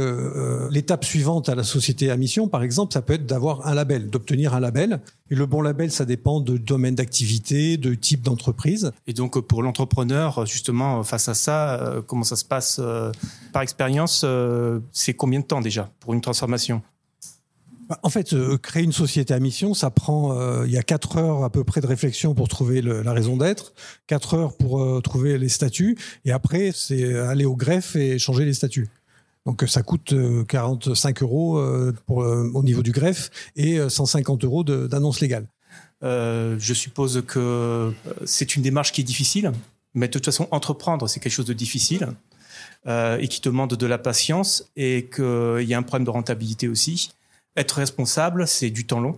euh, 0.65 0.69
l'étape 0.69 1.05
suivante 1.05 1.47
à 1.47 1.55
la 1.55 1.63
société 1.63 2.11
à 2.11 2.17
mission, 2.17 2.49
par 2.49 2.61
exemple, 2.61 2.93
ça 2.93 3.01
peut 3.01 3.13
être 3.13 3.25
d'avoir 3.25 3.65
un 3.65 3.73
label, 3.73 4.09
d'obtenir 4.09 4.53
un 4.53 4.59
label. 4.59 4.99
Et 5.31 5.35
le 5.35 5.45
bon 5.45 5.61
label, 5.61 5.91
ça 5.91 6.03
dépend 6.05 6.41
de 6.41 6.57
domaine 6.57 6.95
d'activité, 6.95 7.77
de 7.77 7.95
type 7.95 8.21
d'entreprise. 8.21 8.91
Et 9.07 9.13
donc 9.13 9.39
pour 9.39 9.63
l'entrepreneur, 9.63 10.45
justement, 10.45 11.03
face 11.03 11.29
à 11.29 11.33
ça, 11.33 11.75
euh, 11.81 12.01
comment 12.01 12.25
ça 12.25 12.35
se 12.35 12.43
passe 12.45 12.81
par 13.53 13.61
expérience 13.61 14.25
C'est 14.91 15.13
combien 15.13 15.39
de 15.39 15.45
temps 15.45 15.61
déjà 15.61 15.89
pour 16.01 16.13
une 16.13 16.21
transformation? 16.21 16.81
Bah, 17.89 17.99
En 18.03 18.09
fait, 18.09 18.33
euh, 18.33 18.57
créer 18.57 18.83
une 18.83 18.91
société 18.91 19.33
à 19.33 19.39
mission, 19.39 19.73
ça 19.73 19.89
prend, 19.89 20.37
euh, 20.37 20.63
il 20.65 20.71
y 20.73 20.77
a 20.77 20.83
quatre 20.83 21.17
heures 21.17 21.43
à 21.43 21.49
peu 21.49 21.63
près 21.63 21.79
de 21.81 21.87
réflexion 21.87 22.33
pour 22.35 22.49
trouver 22.49 22.81
le- 22.81 23.01
la 23.01 23.13
raison 23.13 23.37
d'être, 23.37 23.73
quatre 24.05 24.33
heures 24.35 24.55
pour 24.57 24.81
euh, 24.81 25.01
trouver 25.01 25.37
les 25.37 25.49
statuts, 25.49 25.97
et 26.25 26.31
après, 26.31 26.71
c'est 26.73 27.15
aller 27.17 27.45
au 27.45 27.55
greffe 27.55 27.95
et 27.95 28.19
changer 28.19 28.45
les 28.45 28.53
statuts. 28.53 28.89
Donc 29.45 29.63
euh, 29.63 29.67
ça 29.67 29.83
coûte 29.83 30.13
euh, 30.13 30.43
45 30.45 31.21
euros 31.21 31.57
euh, 31.57 31.93
pour, 32.05 32.23
euh, 32.23 32.49
au 32.53 32.63
niveau 32.63 32.81
du 32.81 32.91
greffe 32.91 33.29
et 33.55 33.79
euh, 33.79 33.89
150 33.89 34.43
euros 34.45 34.63
d'annonce 34.63 35.19
légale. 35.19 35.47
Euh, 36.03 36.55
Je 36.59 36.73
suppose 36.73 37.23
que 37.27 37.39
euh, 37.39 37.91
c'est 38.25 38.55
une 38.55 38.61
démarche 38.61 38.91
qui 38.91 39.01
est 39.01 39.05
difficile, 39.05 39.51
mais 39.93 40.07
de 40.07 40.13
toute 40.13 40.25
façon, 40.25 40.47
entreprendre, 40.51 41.07
c'est 41.07 41.19
quelque 41.19 41.33
chose 41.33 41.45
de 41.45 41.53
difficile 41.53 42.09
euh, 42.87 43.17
et 43.17 43.27
qui 43.27 43.41
demande 43.41 43.73
de 43.73 43.85
la 43.85 43.97
patience 43.97 44.69
et 44.75 45.09
qu'il 45.13 45.63
y 45.67 45.73
a 45.73 45.77
un 45.77 45.83
problème 45.83 46.05
de 46.05 46.09
rentabilité 46.09 46.67
aussi. 46.67 47.11
Être 47.55 47.77
responsable, 47.77 48.47
c'est 48.47 48.69
du 48.69 48.85
temps 48.85 48.99
long. 48.99 49.17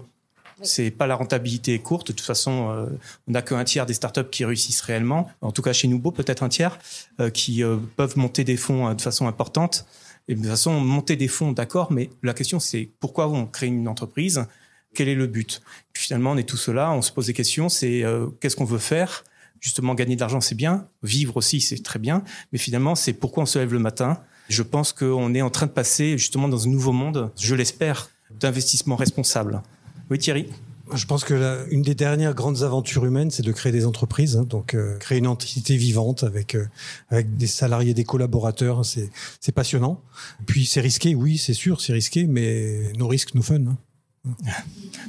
C'est 0.62 0.90
pas 0.90 1.06
la 1.06 1.16
rentabilité 1.16 1.78
courte. 1.80 2.08
De 2.08 2.14
toute 2.14 2.26
façon, 2.26 2.70
euh, 2.70 2.86
on 3.28 3.32
n'a 3.32 3.42
qu'un 3.42 3.64
tiers 3.66 3.86
des 3.86 3.94
startups 3.94 4.30
qui 4.32 4.46
réussissent 4.46 4.82
réellement. 4.82 5.30
En 5.42 5.52
tout 5.52 5.62
cas, 5.62 5.74
chez 5.74 5.88
Nubo, 5.88 6.12
peut-être 6.12 6.44
un 6.44 6.50
tiers 6.50 6.80
euh, 7.20 7.30
qui 7.30 7.62
euh, 7.62 7.78
peuvent 7.98 8.18
monter 8.18 8.46
des 8.46 8.56
fonds 8.56 8.88
euh, 8.88 8.94
de 8.94 9.02
façon 9.02 9.28
importante. 9.28 9.86
Et 10.28 10.36
de 10.36 10.40
toute 10.40 10.50
façon, 10.50 10.80
monter 10.80 11.16
des 11.16 11.28
fonds, 11.28 11.52
d'accord, 11.52 11.92
mais 11.92 12.10
la 12.24 12.34
question 12.34 12.60
c'est 12.60 12.90
pourquoi 13.00 13.28
on 13.28 13.46
crée 13.46 13.68
une 13.68 13.88
entreprise? 13.88 14.46
Quel 14.94 15.10
est 15.10 15.16
le 15.16 15.28
but? 15.28 15.62
Puis 15.94 16.04
finalement, 16.04 16.32
on 16.32 16.38
est 16.38 16.48
tous 16.48 16.70
là, 16.70 16.92
on 16.92 17.02
se 17.02 17.12
pose 17.12 17.28
des 17.28 17.34
questions. 17.34 17.70
C'est 17.70 18.04
euh, 18.04 18.28
qu'est-ce 18.40 18.56
qu'on 18.56 18.66
veut 18.66 18.80
faire? 18.80 19.24
Justement, 19.60 19.94
gagner 19.94 20.16
de 20.16 20.22
l'argent, 20.22 20.42
c'est 20.42 20.56
bien. 20.56 20.88
Vivre 21.04 21.38
aussi, 21.38 21.60
c'est 21.60 21.84
très 21.84 22.00
bien. 22.00 22.24
Mais 22.52 22.60
finalement, 22.60 22.96
c'est 22.96 23.14
pourquoi 23.14 23.44
on 23.44 23.46
se 23.46 23.60
lève 23.60 23.74
le 23.74 23.80
matin? 23.80 24.20
Je 24.48 24.64
pense 24.64 24.94
qu'on 24.94 25.34
est 25.34 25.42
en 25.42 25.50
train 25.50 25.66
de 25.66 25.72
passer 25.72 26.18
justement 26.18 26.48
dans 26.48 26.66
un 26.66 26.70
nouveau 26.70 26.92
monde, 26.92 27.32
je 27.38 27.56
l'espère, 27.56 28.10
d'investissement 28.40 28.96
responsable. 28.96 29.62
Oui, 30.10 30.20
Thierry? 30.20 30.50
Je 30.94 31.06
pense 31.06 31.24
que 31.24 31.34
la- 31.34 31.66
une 31.72 31.82
des 31.82 31.96
dernières 31.96 32.34
grandes 32.36 32.62
aventures 32.64 33.06
humaines, 33.06 33.32
c'est 33.32 33.44
de 33.44 33.52
créer 33.52 33.72
des 33.72 33.86
entreprises. 33.86 34.38
hein. 34.38 34.44
donc, 34.44 34.74
euh, 34.76 34.98
créer 35.00 35.18
une 35.18 35.28
entité 35.28 35.76
vivante 35.78 36.24
avec 36.24 36.54
euh, 36.56 36.66
avec 37.10 37.36
des 37.38 37.48
salariés, 37.48 37.94
des 37.94 38.04
collaborateurs, 38.04 38.86
c'est 38.86 39.10
c'est 39.40 39.52
passionnant. 39.52 40.02
Puis 40.46 40.66
c'est 40.66 40.82
risqué, 40.82 41.16
oui, 41.16 41.38
c'est 41.38 41.54
sûr, 41.54 41.82
c'est 41.82 41.94
risqué, 41.94 42.26
mais 42.26 42.92
nos 42.98 43.08
risques 43.08 43.34
nous 43.36 43.42
fun. 43.42 43.56
hein. 43.66 43.78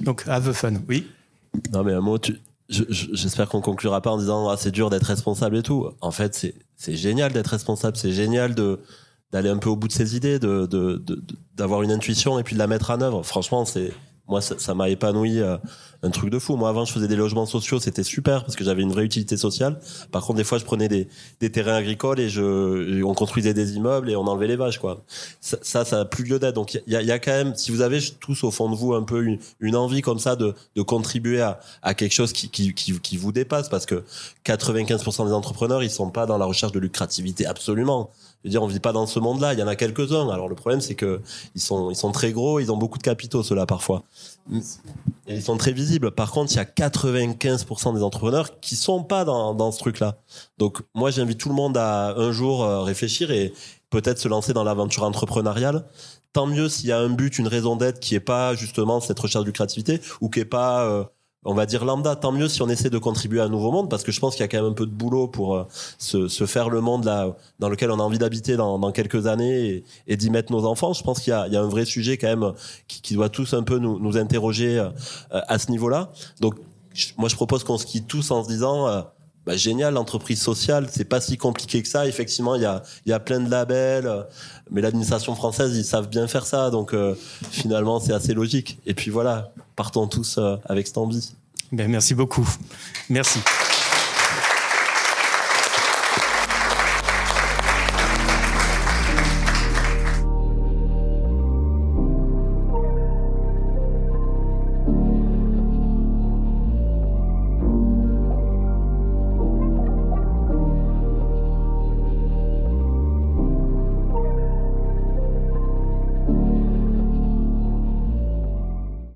Donc, 0.02 0.24
have 0.26 0.52
fun, 0.52 0.74
oui. 0.88 1.06
Non, 1.72 1.84
mais 1.84 1.92
un 1.92 2.00
mot, 2.00 2.18
tu- 2.18 2.38
je- 2.68 2.84
je- 2.88 3.06
j'espère 3.14 3.48
qu'on 3.48 3.60
conclura 3.60 4.00
pas 4.02 4.10
en 4.10 4.18
disant 4.18 4.48
ah, 4.48 4.56
c'est 4.58 4.70
dur 4.72 4.90
d'être 4.90 5.04
responsable 5.04 5.56
et 5.58 5.62
tout. 5.62 5.88
En 6.00 6.10
fait, 6.10 6.34
c'est 6.34 6.54
c'est 6.76 6.96
génial 6.96 7.32
d'être 7.32 7.46
responsable, 7.48 7.96
c'est 7.96 8.12
génial 8.12 8.54
de 8.54 8.80
d'aller 9.32 9.48
un 9.48 9.56
peu 9.58 9.68
au 9.68 9.76
bout 9.76 9.88
de 9.88 9.92
ses 9.92 10.16
idées, 10.16 10.38
de 10.38 10.66
de- 10.66 10.96
de- 10.96 11.16
de- 11.16 11.36
d'avoir 11.54 11.82
une 11.82 11.90
intuition 11.92 12.38
et 12.38 12.42
puis 12.42 12.54
de 12.54 12.58
la 12.58 12.66
mettre 12.66 12.90
en 12.90 13.00
œuvre. 13.00 13.22
Franchement, 13.22 13.64
c'est 13.64 13.92
moi 14.28 14.40
ça 14.40 14.74
m'a 14.74 14.88
épanoui 14.88 15.40
euh, 15.40 15.56
un 16.07 16.11
truc 16.11 16.31
de 16.31 16.38
fou. 16.38 16.57
Moi 16.57 16.69
avant 16.69 16.85
je 16.85 16.92
faisais 16.92 17.09
des 17.09 17.16
logements 17.16 17.47
sociaux, 17.47 17.81
c'était 17.81 18.03
super 18.03 18.45
parce 18.45 18.57
que 18.57 18.64
j'avais 18.64 18.83
une 18.83 18.92
vraie 18.92 19.05
utilité 19.05 19.37
sociale. 19.37 19.79
Par 20.12 20.25
contre 20.25 20.38
des 20.38 20.45
fois 20.45 20.59
je 20.59 20.64
prenais 20.64 20.88
des, 20.88 21.09
des 21.40 21.51
terrains 21.51 21.75
agricoles 21.75 22.21
et 22.21 22.29
je 22.29 23.03
on 23.03 23.14
construisait 23.14 23.55
des 23.55 23.75
immeubles 23.77 24.11
et 24.11 24.16
on 24.16 24.27
enlevait 24.27 24.47
les 24.47 24.57
vaches 24.57 24.79
quoi. 24.79 25.03
Ça 25.40 25.59
ça, 25.62 25.85
ça 25.85 26.01
a 26.01 26.05
plus 26.05 26.25
lieu 26.25 26.38
d'être. 26.38 26.55
Donc 26.55 26.75
il 26.75 26.92
y 26.92 27.12
a, 27.12 27.19
quand 27.19 27.33
même 27.33 27.55
si 27.55 27.71
vous 27.71 27.81
avez 27.81 28.01
tous 28.21 28.45
au 28.45 28.51
fond 28.51 28.71
de 28.71 28.77
vous 28.77 28.95
un 28.95 29.03
peu 29.03 29.25
une, 29.61 29.77
envie 29.77 30.01
comme 30.01 30.19
ça 30.19 30.37
de, 30.37 30.55
de 30.75 30.83
contribuer 30.83 31.40
à, 31.40 31.61
à 31.83 31.95
quelque 31.95 32.12
chose 32.12 32.33
qui, 32.33 32.49
qui, 32.49 32.73
qui, 32.73 33.16
vous 33.16 33.33
dépasse 33.33 33.69
parce 33.69 33.85
que 33.85 34.05
95% 34.45 35.27
des 35.27 35.33
entrepreneurs 35.33 35.83
ils 35.83 35.90
sont 35.90 36.11
pas 36.11 36.27
dans 36.27 36.38
la 36.38 36.47
recherche 36.47 36.73
de 36.73 36.79
lucrativité 36.79 37.47
absolument. 37.47 38.11
Je 38.47 38.49
veux 38.49 38.51
dire, 38.53 38.62
on 38.62 38.66
vit 38.69 38.79
pas 38.79 38.92
dans 38.92 39.07
ce 39.07 39.19
monde-là. 39.19 39.55
Il 39.55 39.59
y 39.59 39.62
en 39.62 39.66
a 39.66 39.75
quelques-uns. 39.75 40.29
Alors 40.29 40.49
le 40.49 40.55
problème, 40.55 40.81
c'est 40.81 40.95
que 40.95 41.21
ils 41.57 41.61
sont, 41.61 41.90
ils 41.90 41.97
sont 41.97 42.12
très 42.12 42.31
gros, 42.31 42.61
ils 42.61 42.71
ont 42.71 42.77
beaucoup 42.77 42.99
de 42.99 43.03
capitaux, 43.03 43.42
ceux-là 43.42 43.66
parfois. 43.66 44.05
Ils 45.29 45.42
sont 45.42 45.57
très 45.57 45.73
visibles. 45.73 45.95
Par 45.98 46.30
contre, 46.30 46.52
il 46.52 46.56
y 46.56 46.59
a 46.59 46.64
95% 46.64 47.94
des 47.94 48.02
entrepreneurs 48.02 48.61
qui 48.61 48.76
sont 48.76 49.02
pas 49.02 49.24
dans, 49.24 49.54
dans 49.54 49.72
ce 49.72 49.78
truc-là. 49.78 50.18
Donc 50.59 50.82
moi, 50.94 51.11
j'invite 51.11 51.38
tout 51.38 51.48
le 51.48 51.54
monde 51.54 51.76
à 51.76 52.14
un 52.16 52.32
jour 52.32 52.64
euh, 52.64 52.82
réfléchir 52.82 53.30
et 53.30 53.52
peut-être 53.90 54.18
se 54.18 54.28
lancer 54.28 54.52
dans 54.52 54.64
l'aventure 54.64 55.04
entrepreneuriale. 55.04 55.87
Tant 56.32 56.46
mieux 56.46 56.68
s'il 56.68 56.88
y 56.88 56.92
a 56.92 56.98
un 56.98 57.09
but, 57.09 57.38
une 57.38 57.48
raison 57.48 57.76
d'être 57.76 57.98
qui 58.00 58.14
est 58.14 58.20
pas 58.20 58.54
justement 58.54 59.00
cette 59.00 59.18
recherche 59.18 59.44
de 59.44 59.48
lucrativité 59.48 60.00
ou 60.20 60.28
qui 60.28 60.40
est 60.40 60.44
pas 60.44 60.85
euh, 60.85 61.04
on 61.46 61.54
va 61.54 61.64
dire 61.64 61.85
lambda, 61.85 62.16
tant 62.16 62.32
mieux 62.32 62.48
si 62.48 62.61
on 62.62 62.68
essaie 62.68 62.90
de 62.90 62.98
contribuer 62.98 63.40
à 63.40 63.44
un 63.44 63.48
nouveau 63.48 63.70
monde, 63.70 63.88
parce 63.88 64.02
que 64.02 64.12
je 64.12 64.20
pense 64.20 64.35
qu'il 64.35 64.42
y 64.42 64.44
a 64.44 64.48
quand 64.48 64.62
même 64.62 64.72
un 64.72 64.74
peu 64.74 64.87
de 64.87 64.90
boulot 64.90 65.28
pour 65.28 65.56
euh, 65.56 65.64
se, 65.98 66.28
se 66.28 66.44
faire 66.44 66.68
le 66.68 66.80
monde 66.80 67.04
là 67.04 67.35
dans 67.59 67.68
lequel 67.68 67.90
on 67.90 67.98
a 67.98 68.02
envie 68.02 68.18
d'habiter 68.18 68.56
dans, 68.56 68.78
dans 68.78 68.92
quelques 68.92 69.26
années 69.26 69.85
et, 70.06 70.16
d'y 70.16 70.30
mettre 70.30 70.52
nos 70.52 70.66
enfants. 70.66 70.92
Je 70.92 71.02
pense 71.02 71.20
qu'il 71.20 71.32
y 71.32 71.52
y 71.52 71.56
a 71.56 71.62
un 71.62 71.68
vrai 71.68 71.85
sujet 71.85 72.16
quand 72.16 72.28
même 72.28 72.52
qui, 72.88 73.00
qui 73.00 73.14
doit 73.14 73.28
tous 73.28 73.54
un 73.54 73.62
peu 73.62 73.78
nous, 73.78 73.98
nous 73.98 74.16
interroger 74.16 74.78
euh, 74.78 74.90
à 75.30 75.59
ce 75.59 75.70
niveau-là. 75.70 76.11
Donc 76.40 76.56
moi 77.16 77.28
je 77.28 77.35
propose 77.35 77.64
qu'on 77.64 77.78
se 77.78 77.87
quitte 77.87 78.06
tous 78.06 78.30
en 78.30 78.42
se 78.42 78.48
disant 78.48 78.88
euh, 78.88 79.02
bah, 79.46 79.56
génial, 79.56 79.94
l'entreprise 79.94 80.42
sociale, 80.42 80.88
c'est 80.90 81.04
pas 81.04 81.20
si 81.20 81.38
compliqué 81.38 81.80
que 81.80 81.88
ça. 81.88 82.06
Effectivement, 82.06 82.56
il 82.56 82.62
y 82.62 82.66
a, 82.66 82.82
y 83.06 83.12
a 83.12 83.20
plein 83.20 83.38
de 83.38 83.48
labels, 83.48 84.06
euh, 84.06 84.22
mais 84.72 84.80
l'administration 84.80 85.37
française, 85.37 85.76
ils 85.76 85.85
savent 85.85 86.09
bien 86.09 86.26
faire 86.26 86.44
ça. 86.44 86.70
Donc, 86.70 86.92
euh, 86.92 87.14
finalement, 87.50 88.00
c'est 88.00 88.12
assez 88.12 88.35
logique. 88.35 88.80
Et 88.87 88.94
puis 88.94 89.11
voilà, 89.11 89.52
partons 89.76 90.09
tous 90.09 90.38
euh, 90.38 90.56
avec 90.64 90.88
envie. 90.96 91.32
Ben, 91.70 91.88
merci 91.88 92.14
beaucoup. 92.14 92.48
Merci. 93.09 93.38